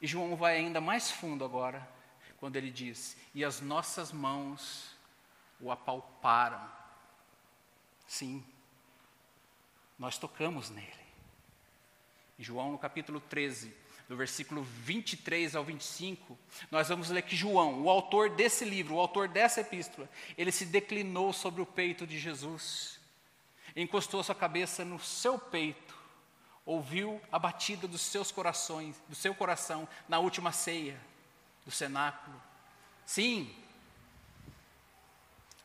[0.00, 1.86] E João vai ainda mais fundo agora,
[2.38, 4.96] quando ele diz: E as nossas mãos
[5.60, 6.70] o apalparam.
[8.06, 8.44] Sim,
[9.98, 11.08] nós tocamos nele.
[12.38, 13.74] João, no capítulo 13,
[14.08, 16.38] do versículo 23 ao 25,
[16.70, 20.64] nós vamos ler que João, o autor desse livro, o autor dessa epístola, ele se
[20.64, 23.00] declinou sobre o peito de Jesus,
[23.74, 25.98] encostou sua cabeça no seu peito,
[26.64, 31.07] ouviu a batida dos seus corações, do seu coração na última ceia
[31.68, 32.34] do cenáculo.
[33.04, 33.54] Sim,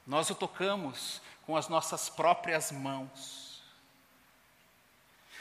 [0.05, 3.63] nós o tocamos com as nossas próprias mãos.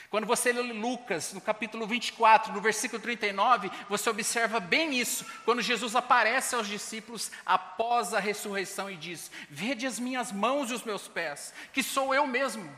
[0.08, 5.60] Quando você lê Lucas, no capítulo 24, no versículo 39, você observa bem isso, quando
[5.60, 10.84] Jesus aparece aos discípulos após a ressurreição e diz: Vede as minhas mãos e os
[10.84, 12.70] meus pés, que sou eu mesmo.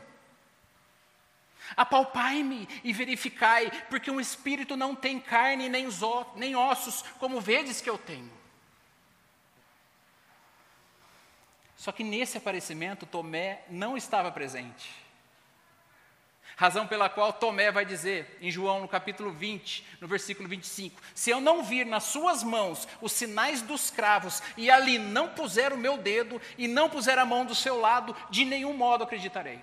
[1.75, 7.97] Apalpai-me e verificai, porque um espírito não tem carne nem ossos, como vedes que eu
[7.97, 8.31] tenho.
[11.77, 15.05] Só que nesse aparecimento, Tomé não estava presente.
[16.57, 21.29] Razão pela qual Tomé vai dizer, em João no capítulo 20, no versículo 25: Se
[21.29, 25.77] eu não vir nas suas mãos os sinais dos cravos, e ali não puser o
[25.77, 29.59] meu dedo, e não puser a mão do seu lado, de nenhum modo acreditarei.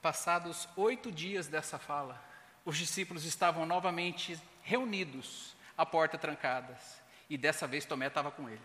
[0.00, 2.22] Passados oito dias dessa fala,
[2.64, 8.60] os discípulos estavam novamente reunidos, a porta trancadas, e dessa vez Tomé estava com eles.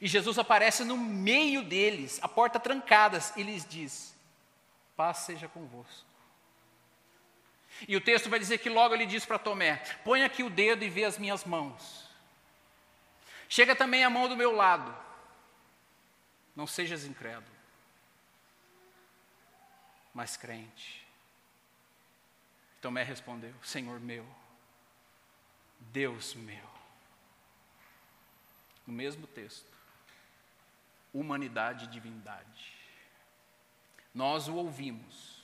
[0.00, 4.14] E Jesus aparece no meio deles, a porta trancadas, e lhes diz:
[4.96, 6.06] Paz seja convosco.
[7.88, 10.84] E o texto vai dizer que logo ele diz para Tomé: Põe aqui o dedo
[10.84, 12.08] e vê as minhas mãos.
[13.48, 14.94] Chega também a mão do meu lado.
[16.54, 17.46] Não sejas incrédulo,
[20.14, 21.06] mas crente.
[22.80, 24.26] Tomé respondeu: Senhor meu,
[25.78, 26.70] Deus meu.
[28.86, 29.72] No mesmo texto
[31.12, 32.72] humanidade e divindade.
[34.14, 35.42] Nós o ouvimos,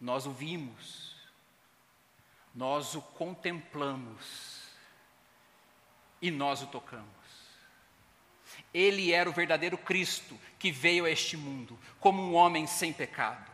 [0.00, 1.14] nós o vimos,
[2.54, 4.62] nós o contemplamos
[6.20, 7.08] e nós o tocamos.
[8.74, 13.50] Ele era o verdadeiro Cristo que veio a este mundo como um homem sem pecado.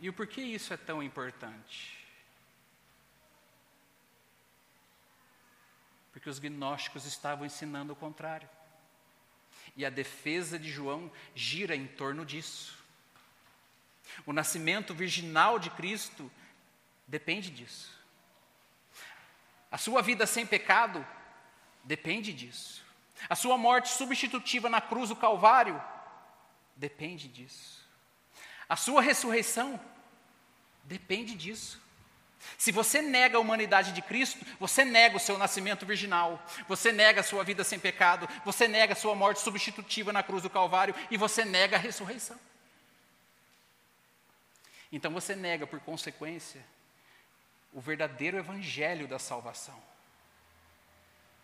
[0.00, 2.00] E o porquê isso é tão importante?
[6.20, 8.46] porque os gnósticos estavam ensinando o contrário.
[9.74, 12.76] E a defesa de João gira em torno disso.
[14.26, 16.30] O nascimento virginal de Cristo
[17.06, 17.98] depende disso.
[19.70, 21.06] A sua vida sem pecado
[21.84, 22.84] depende disso.
[23.28, 25.80] A sua morte substitutiva na cruz do Calvário
[26.76, 27.80] depende disso.
[28.68, 29.80] A sua ressurreição
[30.84, 31.80] depende disso.
[32.56, 37.20] Se você nega a humanidade de Cristo, você nega o seu nascimento virginal, você nega
[37.20, 40.94] a sua vida sem pecado, você nega a sua morte substitutiva na cruz do Calvário
[41.10, 42.38] e você nega a ressurreição.
[44.90, 46.64] Então você nega, por consequência,
[47.72, 49.80] o verdadeiro evangelho da salvação.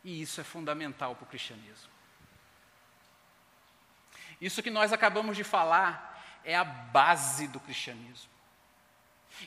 [0.06, 1.90] E isso é fundamental para o cristianismo.
[4.40, 8.30] Isso que nós acabamos de falar é a base do cristianismo.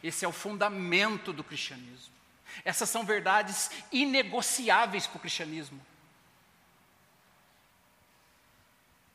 [0.04, 2.14] Esse é o fundamento do cristianismo.
[2.66, 5.80] Essas são verdades inegociáveis para o cristianismo.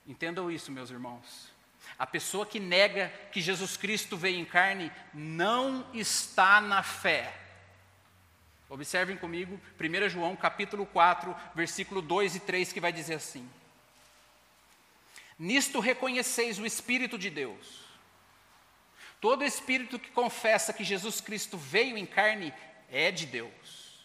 [0.07, 1.52] Entendam isso, meus irmãos.
[1.98, 7.43] A pessoa que nega que Jesus Cristo veio em carne não está na fé.
[8.68, 13.48] Observem comigo 1 João capítulo 4, versículo 2 e 3, que vai dizer assim:
[15.38, 17.84] Nisto reconheceis o Espírito de Deus.
[19.20, 22.52] Todo espírito que confessa que Jesus Cristo veio em carne
[22.90, 24.04] é de Deus.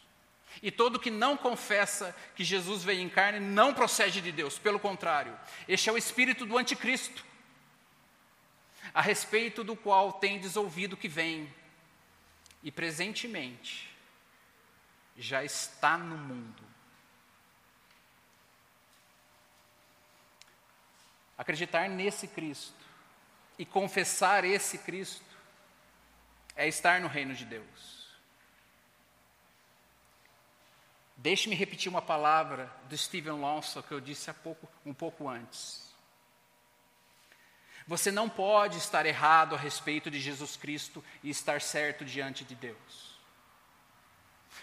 [0.64, 4.80] E todo que não confessa que Jesus veio em carne não procede de Deus, pelo
[4.80, 5.38] contrário,
[5.68, 7.26] este é o espírito do anticristo,
[8.94, 11.54] a respeito do qual tendes ouvido que vem,
[12.64, 13.89] e presentemente
[15.22, 16.64] já está no mundo.
[21.38, 22.86] Acreditar nesse Cristo
[23.58, 25.26] e confessar esse Cristo
[26.56, 28.10] é estar no reino de Deus.
[31.18, 35.90] Deixe-me repetir uma palavra do Stephen Lawson que eu disse há pouco, um pouco antes.
[37.86, 42.56] Você não pode estar errado a respeito de Jesus Cristo e estar certo diante de
[42.56, 43.19] Deus.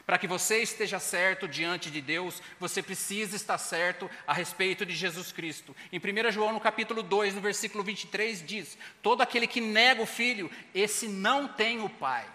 [0.05, 4.94] Para que você esteja certo diante de Deus, você precisa estar certo a respeito de
[4.94, 5.74] Jesus Cristo.
[5.92, 10.07] Em 1 João, no capítulo 2, no versículo 23, diz: Todo aquele que nega o
[10.07, 12.26] filho, esse não tem o Pai.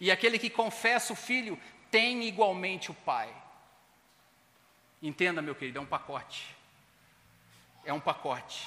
[0.00, 1.58] E aquele que confessa o filho,
[1.90, 3.32] tem igualmente o Pai.
[5.02, 6.56] Entenda, meu querido, é um pacote.
[7.84, 8.66] É um pacote.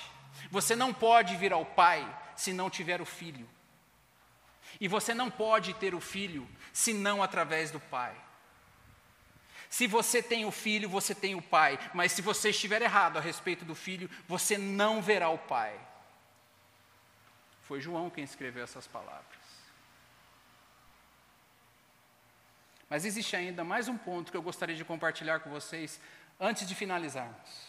[0.51, 3.49] Você não pode vir ao Pai se não tiver o filho.
[4.79, 8.15] E você não pode ter o filho se não através do Pai.
[9.69, 13.21] Se você tem o filho, você tem o Pai, mas se você estiver errado a
[13.21, 15.77] respeito do filho, você não verá o Pai.
[17.63, 19.25] Foi João quem escreveu essas palavras.
[22.89, 25.99] Mas existe ainda mais um ponto que eu gostaria de compartilhar com vocês
[26.39, 27.67] antes de finalizarmos.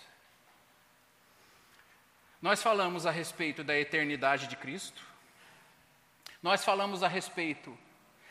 [2.40, 5.02] Nós falamos a respeito da eternidade de Cristo,
[6.43, 7.76] nós falamos a respeito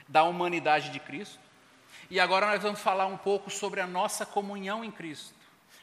[0.07, 1.39] da humanidade de Cristo,
[2.09, 5.35] e agora nós vamos falar um pouco sobre a nossa comunhão em Cristo.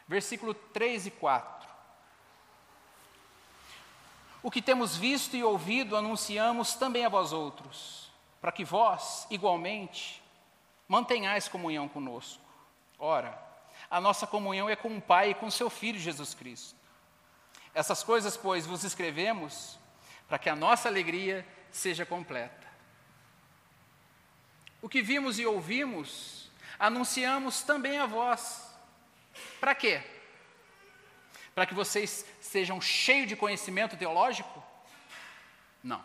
[0.08, 1.68] Versículo 3 e 4.
[4.42, 8.10] O que temos visto e ouvido anunciamos também a vós outros,
[8.40, 10.22] para que vós, igualmente,
[10.86, 12.42] mantenhais comunhão conosco.
[12.98, 13.38] Ora,
[13.90, 16.76] a nossa comunhão é com o Pai e com seu Filho Jesus Cristo.
[17.74, 19.78] Essas coisas, pois, vos escrevemos
[20.28, 22.64] para que a nossa alegria seja completa.
[24.80, 26.48] O que vimos e ouvimos,
[26.78, 28.62] anunciamos também a vós.
[29.58, 30.00] Para quê?
[31.54, 34.62] Para que vocês sejam cheios de conhecimento teológico?
[35.82, 36.02] Não.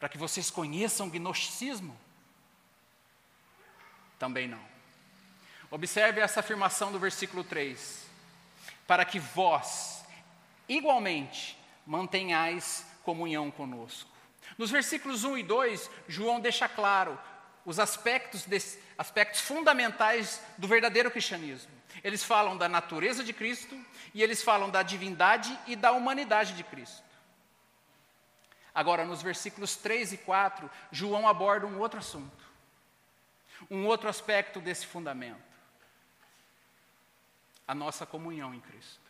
[0.00, 1.98] Para que vocês conheçam o gnosticismo?
[4.18, 4.64] Também não.
[5.70, 8.06] Observe essa afirmação do versículo 3
[8.86, 10.04] para que vós,
[10.68, 14.10] igualmente, mantenhais comunhão conosco.
[14.58, 17.18] Nos versículos 1 e 2, João deixa claro
[17.64, 21.72] os aspectos, desse, aspectos fundamentais do verdadeiro cristianismo.
[22.02, 23.78] Eles falam da natureza de Cristo
[24.12, 27.04] e eles falam da divindade e da humanidade de Cristo.
[28.74, 32.44] Agora, nos versículos 3 e 4, João aborda um outro assunto,
[33.70, 35.54] um outro aspecto desse fundamento
[37.66, 39.00] a nossa comunhão em Cristo.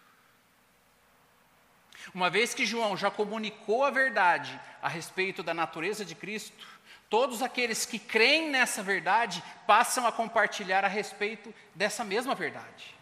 [2.12, 6.66] Uma vez que João já comunicou a verdade a respeito da natureza de Cristo,
[7.08, 12.94] todos aqueles que creem nessa verdade passam a compartilhar a respeito dessa mesma verdade.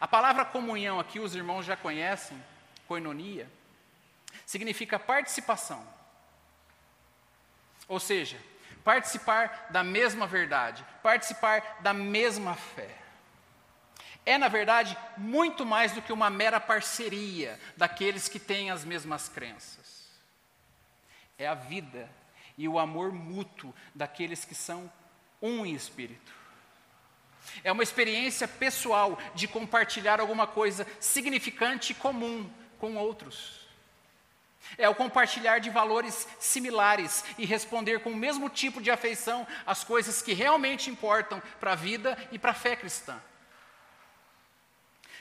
[0.00, 2.42] A palavra comunhão aqui os irmãos já conhecem,
[2.86, 3.50] koinonia,
[4.46, 5.86] significa participação.
[7.86, 8.38] Ou seja,
[8.82, 13.03] participar da mesma verdade, participar da mesma fé
[14.26, 19.28] é, na verdade, muito mais do que uma mera parceria daqueles que têm as mesmas
[19.28, 20.08] crenças.
[21.36, 22.08] É a vida
[22.56, 24.90] e o amor mútuo daqueles que são
[25.42, 26.32] um em espírito.
[27.62, 33.60] É uma experiência pessoal de compartilhar alguma coisa significante e comum com outros.
[34.78, 39.84] É o compartilhar de valores similares e responder com o mesmo tipo de afeição às
[39.84, 43.20] coisas que realmente importam para a vida e para a fé cristã.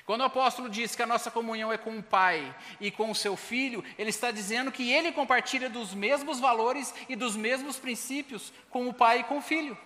[0.05, 3.15] Quando o apóstolo diz que a nossa comunhão é com o Pai e com o
[3.15, 8.51] seu Filho, ele está dizendo que ele compartilha dos mesmos valores e dos mesmos princípios
[8.69, 9.77] com o Pai e com o Filho.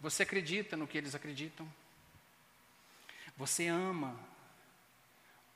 [0.00, 1.66] Você acredita no que eles acreditam?
[3.36, 4.18] Você ama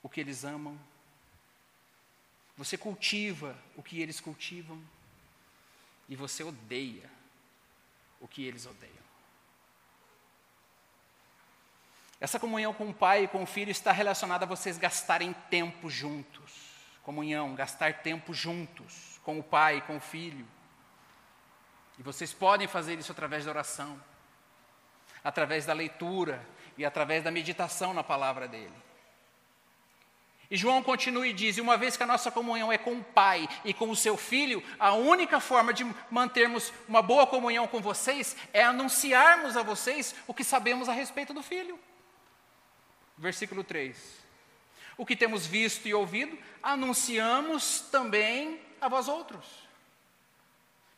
[0.03, 0.77] o que eles amam?
[2.57, 4.81] Você cultiva o que eles cultivam?
[6.09, 7.09] E você odeia
[8.19, 9.00] o que eles odeiam?
[12.21, 15.89] Essa comunhão com o Pai e com o Filho está relacionada a vocês gastarem tempo
[15.89, 16.69] juntos.
[17.01, 20.47] Comunhão, gastar tempo juntos com o Pai e com o Filho.
[21.97, 23.99] E vocês podem fazer isso através da oração,
[25.23, 26.47] através da leitura
[26.77, 28.73] e através da meditação na palavra dele.
[30.51, 33.49] E João continua e diz: uma vez que a nossa comunhão é com o Pai
[33.65, 38.37] e com o seu Filho, a única forma de mantermos uma boa comunhão com vocês
[38.53, 41.79] é anunciarmos a vocês o que sabemos a respeito do Filho
[43.21, 44.19] versículo 3.
[44.97, 49.45] O que temos visto e ouvido, anunciamos também a vós outros,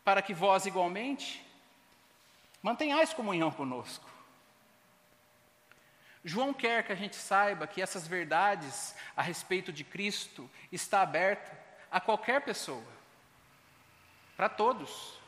[0.04, 1.46] para que vós igualmente
[2.62, 4.10] mantenhais comunhão conosco.
[6.24, 11.52] João quer que a gente saiba que essas verdades a respeito de Cristo está aberta
[11.92, 12.84] a qualquer pessoa,
[14.36, 15.22] para todos.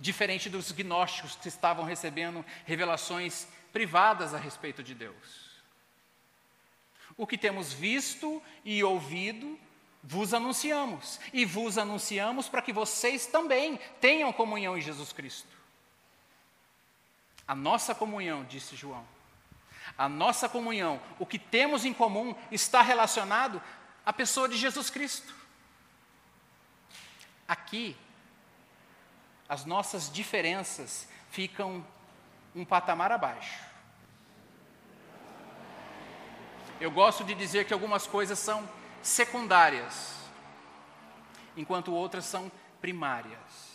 [0.00, 5.47] diferente dos gnósticos que estavam recebendo revelações privadas a respeito de Deus.
[7.18, 9.58] O que temos visto e ouvido,
[10.02, 15.58] vos anunciamos, e vos anunciamos para que vocês também tenham comunhão em Jesus Cristo.
[17.46, 19.04] A nossa comunhão, disse João,
[19.96, 23.60] a nossa comunhão, o que temos em comum, está relacionado
[24.06, 25.34] à pessoa de Jesus Cristo.
[27.48, 27.96] Aqui,
[29.48, 31.84] as nossas diferenças ficam
[32.54, 33.58] um patamar abaixo.
[36.80, 38.68] Eu gosto de dizer que algumas coisas são
[39.02, 40.14] secundárias,
[41.56, 42.50] enquanto outras são
[42.80, 43.68] primárias.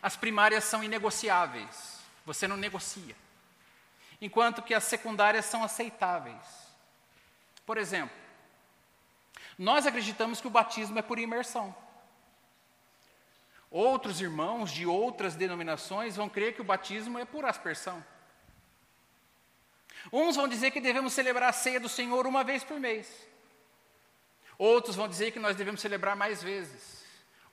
[0.00, 3.16] As primárias são inegociáveis, você não negocia,
[4.20, 6.70] enquanto que as secundárias são aceitáveis.
[7.66, 8.16] Por exemplo,
[9.58, 11.74] nós acreditamos que o batismo é por imersão.
[13.70, 18.04] Outros irmãos de outras denominações vão crer que o batismo é por aspersão.
[20.12, 23.08] Uns vão dizer que devemos celebrar a ceia do Senhor uma vez por mês.
[24.58, 27.04] Outros vão dizer que nós devemos celebrar mais vezes.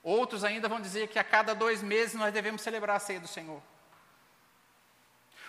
[0.04, 3.28] Outros ainda vão dizer que a cada dois meses nós devemos celebrar a ceia do
[3.28, 3.62] Senhor.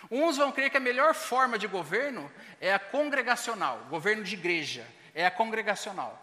[0.09, 4.85] Uns vão crer que a melhor forma de governo é a congregacional, governo de igreja,
[5.13, 6.17] é a congregacional.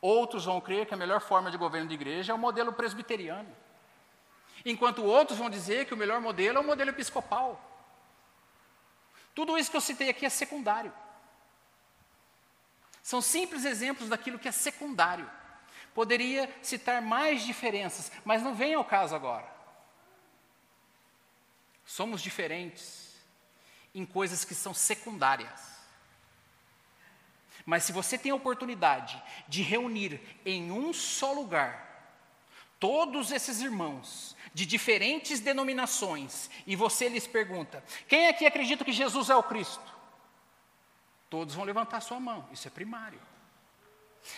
[0.00, 3.48] Outros vão crer que a melhor forma de governo de igreja é o modelo presbiteriano.
[4.64, 7.73] Enquanto outros vão dizer que o melhor modelo é o modelo episcopal.
[9.34, 10.92] Tudo isso que eu citei aqui é secundário.
[13.02, 15.30] São simples exemplos daquilo que é secundário.
[15.92, 19.52] Poderia citar mais diferenças, mas não vem ao caso agora.
[21.84, 23.14] Somos diferentes
[23.94, 25.74] em coisas que são secundárias.
[27.66, 31.84] Mas se você tem a oportunidade de reunir em um só lugar
[32.80, 39.28] todos esses irmãos de diferentes denominações e você lhes pergunta: quem aqui acredita que Jesus
[39.28, 39.92] é o Cristo?
[41.28, 43.20] Todos vão levantar sua mão, isso é primário.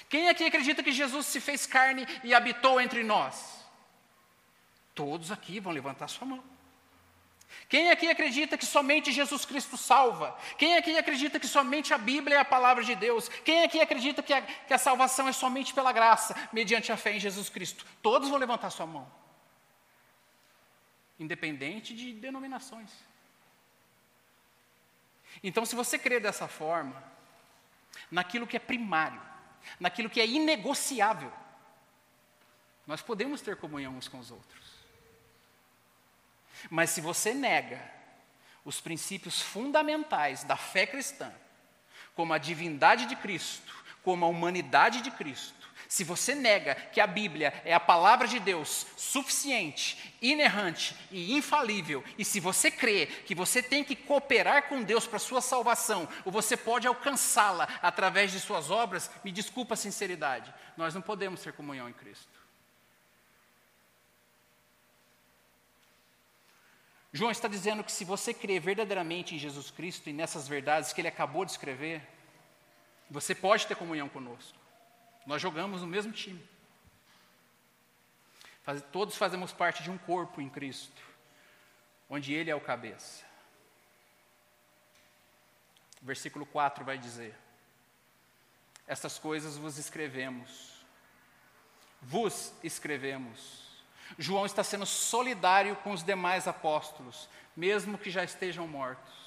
[0.09, 3.65] Quem aqui acredita que Jesus se fez carne e habitou entre nós?
[4.95, 6.43] Todos aqui vão levantar sua mão.
[7.69, 10.37] Quem aqui acredita que somente Jesus Cristo salva?
[10.57, 13.29] Quem aqui acredita que somente a Bíblia é a palavra de Deus?
[13.45, 17.13] Quem aqui acredita que a, que a salvação é somente pela graça, mediante a fé
[17.13, 17.85] em Jesus Cristo?
[18.03, 19.11] Todos vão levantar sua mão,
[21.19, 22.91] independente de denominações.
[25.43, 27.03] Então, se você crê dessa forma,
[28.11, 29.21] naquilo que é primário,
[29.79, 31.33] naquilo que é inegociável,
[32.87, 34.77] nós podemos ter comunhão uns com os outros.
[36.71, 37.81] Mas se você nega
[38.65, 41.33] os princípios fundamentais da fé cristã,
[42.15, 45.56] como a divindade de Cristo, como a humanidade de Cristo,
[45.89, 52.03] se você nega que a Bíblia é a palavra de Deus suficiente, inerrante e infalível,
[52.19, 56.33] e se você crê que você tem que cooperar com Deus para sua salvação, ou
[56.33, 61.53] você pode alcançá-la através de suas obras, me desculpa a sinceridade, nós não podemos ter
[61.53, 62.47] comunhão em Cristo.
[67.13, 71.01] João está dizendo que se você crer verdadeiramente em Jesus Cristo e nessas verdades que
[71.01, 72.03] ele acabou de escrever,
[73.11, 74.66] você pode ter comunhão conosco.
[75.27, 76.43] Nós jogamos no mesmo time.
[78.63, 81.03] Faz, todos fazemos parte de um corpo em Cristo,
[82.09, 83.25] onde Ele é o cabeça.
[86.01, 87.35] Versículo 4 vai dizer:
[88.87, 90.85] Estas coisas vos escrevemos,
[92.01, 93.67] vos escrevemos
[94.19, 99.26] João está sendo solidário com os demais apóstolos, mesmo que já estejam mortos.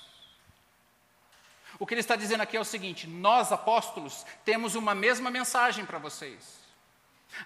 [1.79, 5.85] O que ele está dizendo aqui é o seguinte: nós, apóstolos, temos uma mesma mensagem
[5.85, 6.59] para vocês.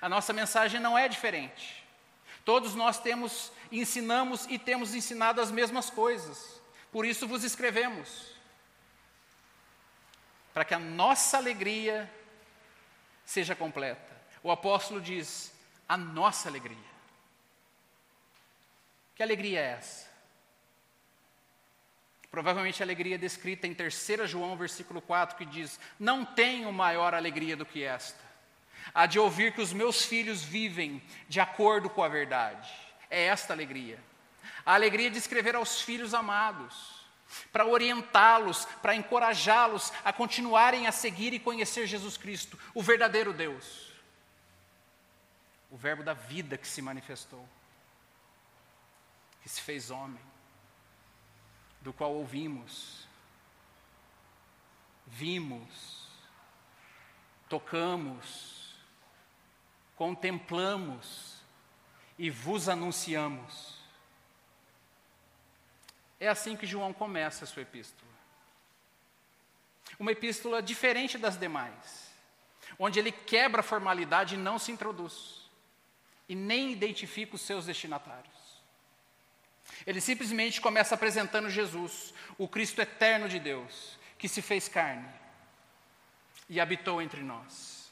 [0.01, 1.86] A nossa mensagem não é diferente.
[2.43, 6.59] Todos nós temos, ensinamos e temos ensinado as mesmas coisas.
[6.91, 8.34] Por isso vos escrevemos.
[10.53, 12.11] Para que a nossa alegria
[13.25, 14.13] seja completa.
[14.41, 15.53] O apóstolo diz:
[15.88, 16.93] a nossa alegria.
[19.15, 20.12] Que alegria é essa?
[22.34, 27.55] Provavelmente a alegria descrita em 3 João, versículo 4, que diz: Não tenho maior alegria
[27.55, 28.19] do que esta,
[28.91, 32.67] a de ouvir que os meus filhos vivem de acordo com a verdade.
[33.07, 33.99] É esta alegria.
[34.65, 37.05] A alegria de escrever aos filhos amados,
[37.51, 43.93] para orientá-los, para encorajá-los a continuarem a seguir e conhecer Jesus Cristo, o verdadeiro Deus,
[45.69, 47.47] o Verbo da vida que se manifestou
[49.43, 50.32] que se fez homem,
[51.84, 53.05] do qual ouvimos,
[55.05, 56.07] vimos,
[57.49, 58.73] tocamos,
[59.95, 61.36] contemplamos
[62.17, 63.75] e vos anunciamos.
[66.19, 68.11] É assim que João começa a sua epístola.
[69.99, 72.13] Uma epístola diferente das demais,
[72.79, 75.49] onde ele quebra a formalidade e não se introduz,
[76.29, 78.43] e nem identifica os seus destinatários.
[79.86, 85.09] Ele simplesmente começa apresentando Jesus, o Cristo eterno de Deus, que se fez carne
[86.49, 87.91] e habitou entre nós.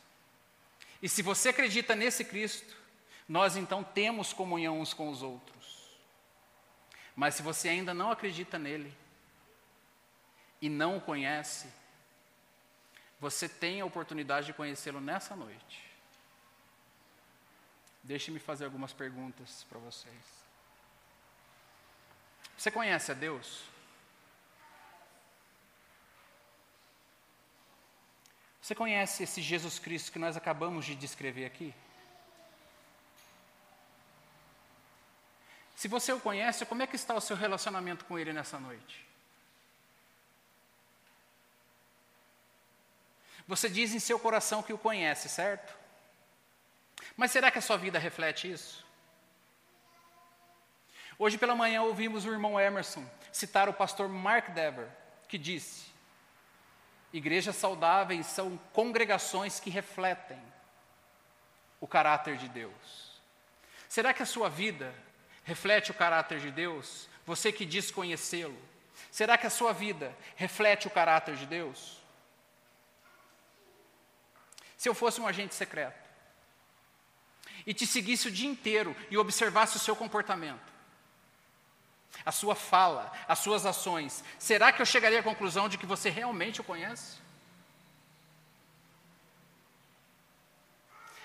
[1.01, 2.77] E se você acredita nesse Cristo,
[3.27, 5.89] nós então temos comunhão uns com os outros.
[7.15, 8.95] Mas se você ainda não acredita nele
[10.61, 11.67] e não o conhece,
[13.19, 15.83] você tem a oportunidade de conhecê-lo nessa noite.
[18.03, 20.40] Deixe-me fazer algumas perguntas para vocês.
[22.62, 23.64] Você conhece a Deus?
[28.62, 31.74] Você conhece esse Jesus Cristo que nós acabamos de descrever aqui?
[35.76, 39.03] Se você o conhece, como é que está o seu relacionamento com ele nessa noite?
[43.47, 45.76] Você diz em seu coração que o conhece, certo?
[47.18, 48.86] Mas será que a sua vida reflete isso?
[51.24, 54.88] Hoje pela manhã ouvimos o irmão Emerson citar o pastor Mark Dever,
[55.28, 55.86] que disse:
[57.13, 60.41] Igrejas saudáveis são congregações que refletem
[61.80, 63.22] o caráter de Deus.
[63.88, 64.95] Será que a sua vida
[65.43, 67.07] reflete o caráter de Deus?
[67.24, 68.57] Você que diz conhecê-lo.
[69.11, 71.99] Será que a sua vida reflete o caráter de Deus?
[74.76, 76.09] Se eu fosse um agente secreto
[77.63, 80.70] e te seguisse o dia inteiro e observasse o seu comportamento,
[82.26, 86.09] a sua fala, as suas ações, será que eu chegaria à conclusão de que você
[86.09, 87.18] realmente o conhece?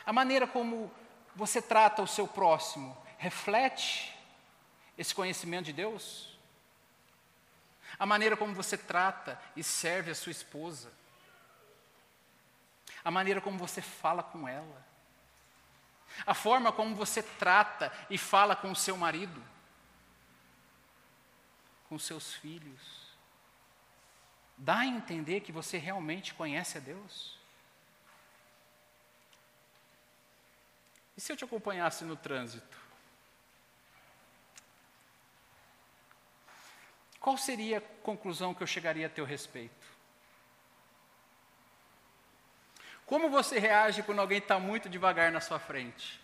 [0.04, 0.90] A maneira como
[1.34, 4.16] você trata o seu próximo reflete
[4.96, 6.38] esse conhecimento de Deus?
[7.98, 10.92] A maneira como você trata e serve a sua esposa?
[13.04, 14.86] A maneira como você fala com ela?
[16.26, 19.42] A forma como você trata e fala com o seu marido?
[21.88, 23.06] Com seus filhos.
[24.56, 27.38] Dá a entender que você realmente conhece a Deus?
[31.16, 32.76] E se eu te acompanhasse no trânsito?
[37.18, 39.86] Qual seria a conclusão que eu chegaria a teu respeito?
[43.04, 46.20] Como você reage quando alguém está muito devagar na sua frente?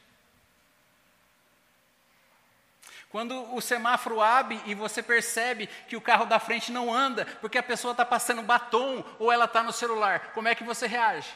[3.13, 7.59] Quando o semáforo abre e você percebe que o carro da frente não anda, porque
[7.59, 11.31] a pessoa está passando batom ou ela está no celular, como é que você reage?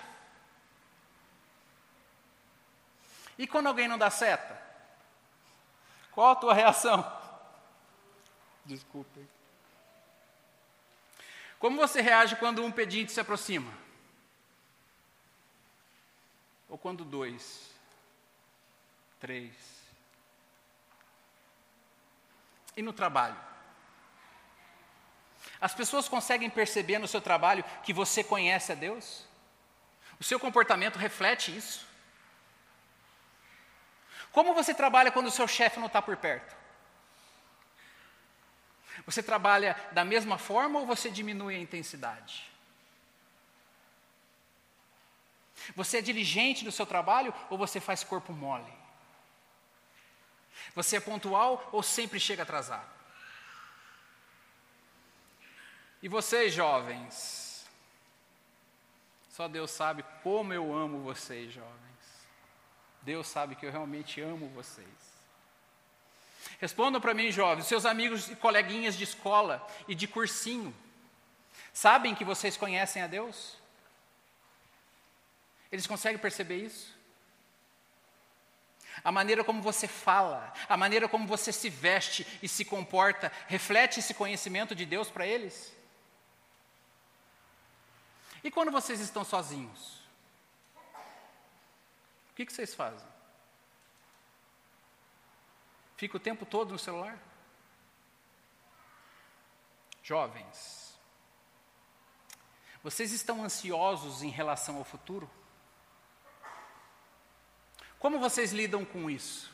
[3.39, 4.59] E quando alguém não dá seta?
[6.13, 7.13] Qual a tua reação?
[8.65, 9.21] Desculpa.
[11.59, 13.71] Como você reage quando um pedinte se aproxima?
[16.71, 17.71] Ou quando dois?
[19.21, 19.76] Três?
[22.77, 23.37] E no trabalho?
[25.61, 29.25] As pessoas conseguem perceber no seu trabalho que você conhece a Deus?
[30.21, 31.87] O seu comportamento reflete isso?
[34.31, 36.55] Como você trabalha quando o seu chefe não está por perto?
[39.05, 42.51] Você trabalha da mesma forma ou você diminui a intensidade?
[45.75, 48.73] Você é diligente no seu trabalho ou você faz corpo mole?
[50.75, 52.91] Você é pontual ou sempre chega atrasado?
[56.03, 57.67] E vocês, jovens?
[59.31, 61.77] Só Deus sabe como eu amo vocês, jovens.
[63.03, 64.87] Deus sabe que eu realmente amo vocês.
[66.59, 70.75] Respondam para mim, jovens, seus amigos e coleguinhas de escola e de cursinho,
[71.73, 73.57] sabem que vocês conhecem a Deus?
[75.71, 76.96] Eles conseguem perceber isso?
[79.05, 84.01] A maneira como você fala, a maneira como você se veste e se comporta, reflete
[84.01, 85.75] esse conhecimento de Deus para eles?
[88.43, 89.97] E quando vocês estão sozinhos?
[92.31, 93.09] O que, que vocês fazem?
[95.97, 97.19] Fica o tempo todo no celular?
[100.03, 100.97] Jovens,
[102.83, 105.29] vocês estão ansiosos em relação ao futuro?
[108.07, 109.51] Como vocês lidam com isso?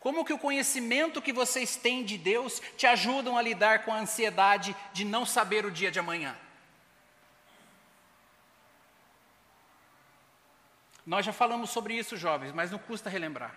[0.00, 4.00] Como que o conhecimento que vocês têm de Deus te ajudam a lidar com a
[4.00, 6.36] ansiedade de não saber o dia de amanhã?
[11.06, 13.54] Nós já falamos sobre isso, jovens, mas não custa relembrar.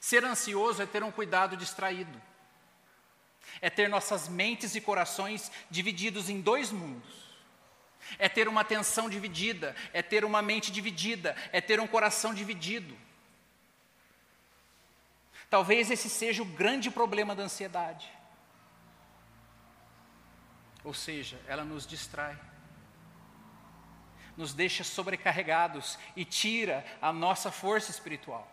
[0.00, 2.22] Ser ansioso é ter um cuidado distraído,
[3.60, 7.23] é ter nossas mentes e corações divididos em dois mundos.
[8.18, 12.96] É ter uma atenção dividida, é ter uma mente dividida, é ter um coração dividido.
[15.50, 18.10] Talvez esse seja o grande problema da ansiedade.
[20.82, 22.38] Ou seja, ela nos distrai,
[24.36, 28.50] nos deixa sobrecarregados e tira a nossa força espiritual,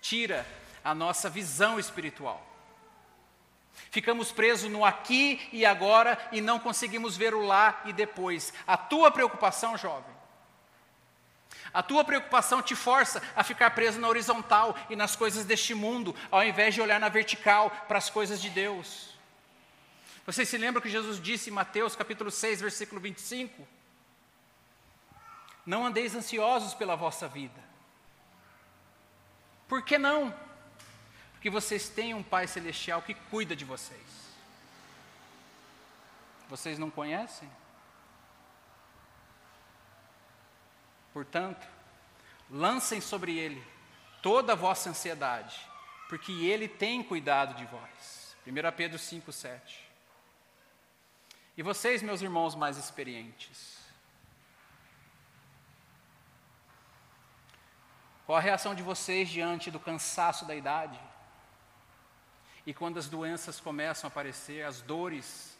[0.00, 0.46] tira
[0.84, 2.51] a nossa visão espiritual.
[3.90, 8.52] Ficamos presos no aqui e agora e não conseguimos ver o lá e depois.
[8.66, 10.12] A tua preocupação, jovem,
[11.72, 16.14] a tua preocupação te força a ficar preso na horizontal e nas coisas deste mundo,
[16.30, 19.12] ao invés de olhar na vertical para as coisas de Deus.
[20.26, 23.66] Vocês se lembram que Jesus disse em Mateus capítulo 6, versículo 25?
[25.64, 27.60] Não andeis ansiosos pela vossa vida.
[29.66, 30.34] Por que não?
[31.42, 34.00] Porque vocês têm um Pai Celestial que cuida de vocês.
[36.48, 37.50] Vocês não conhecem?
[41.12, 41.66] Portanto,
[42.48, 43.60] lancem sobre Ele
[44.22, 45.68] toda a vossa ansiedade,
[46.08, 48.36] porque Ele tem cuidado de vós.
[48.46, 49.90] 1 Pedro 5, 7.
[51.56, 53.78] E vocês, meus irmãos mais experientes?
[58.26, 61.00] Qual a reação de vocês diante do cansaço da idade?
[62.66, 65.56] E quando as doenças começam a aparecer, as dores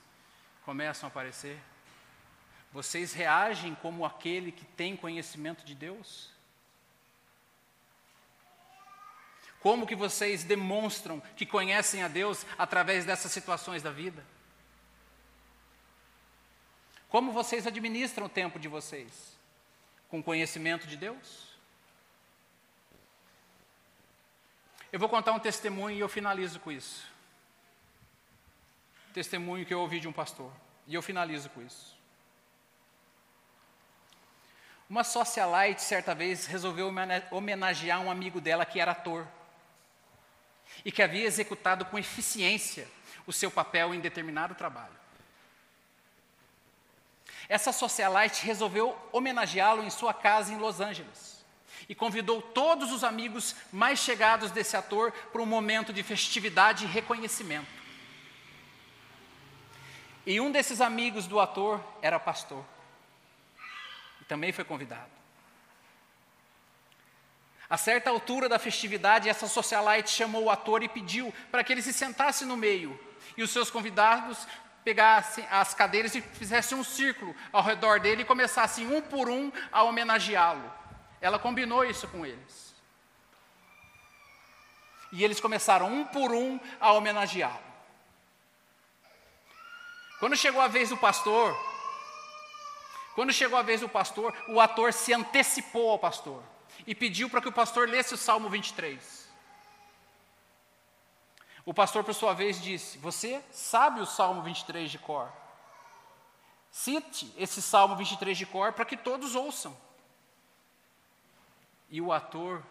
[0.65, 1.59] começam a aparecer?
[2.73, 6.31] Vocês reagem como aquele que tem conhecimento de Deus?
[9.61, 14.25] Como que vocês demonstram que conhecem a Deus através dessas situações da vida?
[17.09, 19.39] Como vocês administram o tempo de vocês?
[20.09, 21.52] Com conhecimento de Deus?
[24.93, 27.11] Eu vou contar um testemunho e eu finalizo com isso.
[29.15, 30.53] Testemunho que eu ouvi de um pastor.
[30.87, 31.97] E eu finalizo com isso.
[34.91, 36.93] Uma socialite, certa vez, resolveu
[37.31, 39.27] homenagear um amigo dela que era ator
[40.85, 42.87] e que havia executado com eficiência
[43.27, 45.01] o seu papel em determinado trabalho.
[47.49, 51.32] Essa socialite resolveu homenageá-lo em sua casa em Los Angeles
[51.89, 56.89] e convidou todos os amigos mais chegados desse ator para um momento de festividade e
[56.89, 57.83] reconhecimento.
[60.25, 62.65] E um desses amigos do ator era pastor.
[64.21, 65.11] E também foi convidado.
[67.69, 71.83] A certa altura da festividade, essa socialite chamou o ator e pediu para que ele
[71.83, 72.99] se sentasse no meio.
[73.37, 74.47] E os seus convidados
[74.85, 79.51] pegassem as cadeiras e fizessem um círculo ao redor dele e começassem um por um
[79.73, 80.82] a homenageá-lo.
[81.23, 82.75] Ela combinou isso com eles.
[85.13, 87.73] E eles começaram um por um a homenageá-lo.
[90.19, 91.57] Quando chegou a vez do pastor,
[93.15, 96.43] quando chegou a vez do pastor, o ator se antecipou ao pastor
[96.87, 99.31] e pediu para que o pastor lesse o Salmo 23.
[101.65, 105.31] O pastor, por sua vez, disse: Você sabe o Salmo 23 de cor.
[106.71, 109.77] Cite esse Salmo 23 de cor para que todos ouçam.
[111.93, 112.63] E o ator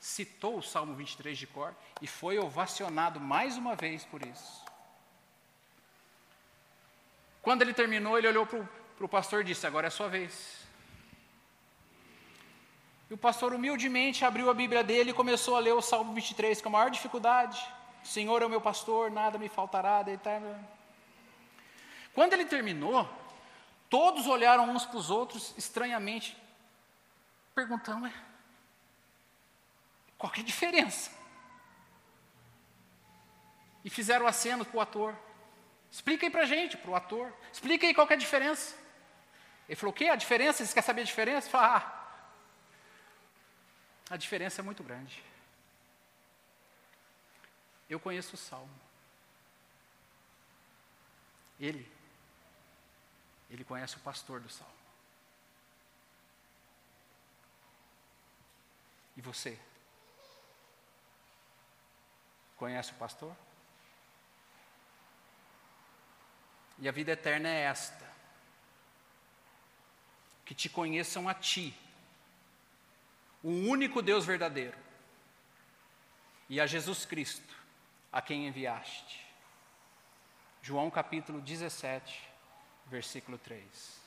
[0.00, 1.72] citou o Salmo 23 de cor
[2.02, 4.64] e foi ovacionado mais uma vez por isso.
[7.40, 10.66] Quando ele terminou, ele olhou para o pastor e disse: Agora é a sua vez.
[13.08, 16.60] E o pastor humildemente abriu a Bíblia dele e começou a ler o Salmo 23
[16.60, 17.64] com a maior dificuldade.
[18.02, 20.04] Senhor é o meu pastor, nada me faltará.
[22.12, 23.08] Quando ele terminou,
[23.88, 26.36] todos olharam uns para os outros estranhamente,
[27.54, 28.10] perguntando:
[30.24, 31.10] qual que a diferença?
[33.84, 35.14] E fizeram aceno para o ator.
[35.92, 37.30] Explica aí para a gente, para o ator.
[37.52, 38.74] Explica aí qual é a diferença.
[39.68, 40.08] Ele falou: o que?
[40.08, 40.56] A diferença?
[40.58, 41.50] Vocês querem saber a diferença?
[41.50, 42.16] Falou: ah,
[44.08, 45.22] a diferença é muito grande.
[47.86, 48.80] Eu conheço o salmo.
[51.60, 51.86] Ele,
[53.50, 54.72] ele conhece o pastor do salmo.
[59.18, 59.60] E você?
[62.56, 63.34] Conhece o pastor?
[66.78, 68.08] E a vida eterna é esta:
[70.44, 71.76] que te conheçam a ti,
[73.42, 74.78] o único Deus verdadeiro,
[76.48, 77.54] e a Jesus Cristo,
[78.12, 79.24] a quem enviaste.
[80.62, 82.28] João capítulo 17,
[82.86, 84.00] versículo 3.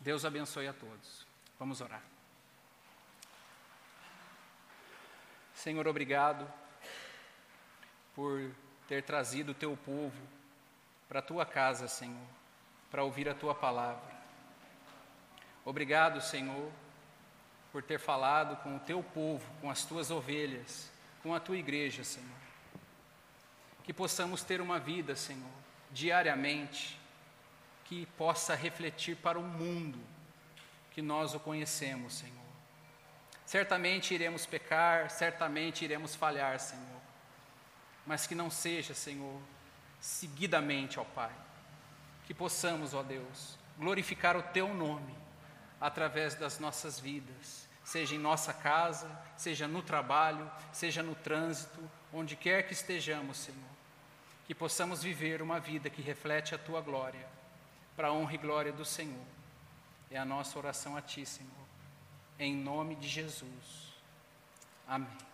[0.00, 1.26] Deus abençoe a todos.
[1.58, 2.02] Vamos orar.
[5.54, 6.48] Senhor, obrigado
[8.18, 8.50] por
[8.88, 10.20] ter trazido o teu povo
[11.08, 12.26] para a tua casa, Senhor,
[12.90, 14.12] para ouvir a tua palavra.
[15.64, 16.68] Obrigado, Senhor,
[17.70, 20.90] por ter falado com o teu povo, com as tuas ovelhas,
[21.22, 22.28] com a tua igreja, Senhor.
[23.84, 25.52] Que possamos ter uma vida, Senhor,
[25.92, 26.98] diariamente,
[27.84, 30.00] que possa refletir para o mundo
[30.90, 32.34] que nós o conhecemos, Senhor.
[33.46, 36.87] Certamente iremos pecar, certamente iremos falhar, Senhor,
[38.08, 39.38] mas que não seja, Senhor,
[40.00, 41.30] seguidamente, ó Pai,
[42.24, 45.14] que possamos, ó Deus, glorificar o Teu nome
[45.78, 51.78] através das nossas vidas, seja em nossa casa, seja no trabalho, seja no trânsito,
[52.10, 53.70] onde quer que estejamos, Senhor,
[54.46, 57.28] que possamos viver uma vida que reflete a Tua glória,
[57.94, 59.26] para a honra e glória do Senhor.
[60.10, 61.50] É a nossa oração a Ti, Senhor,
[62.38, 63.92] em nome de Jesus.
[64.86, 65.27] Amém.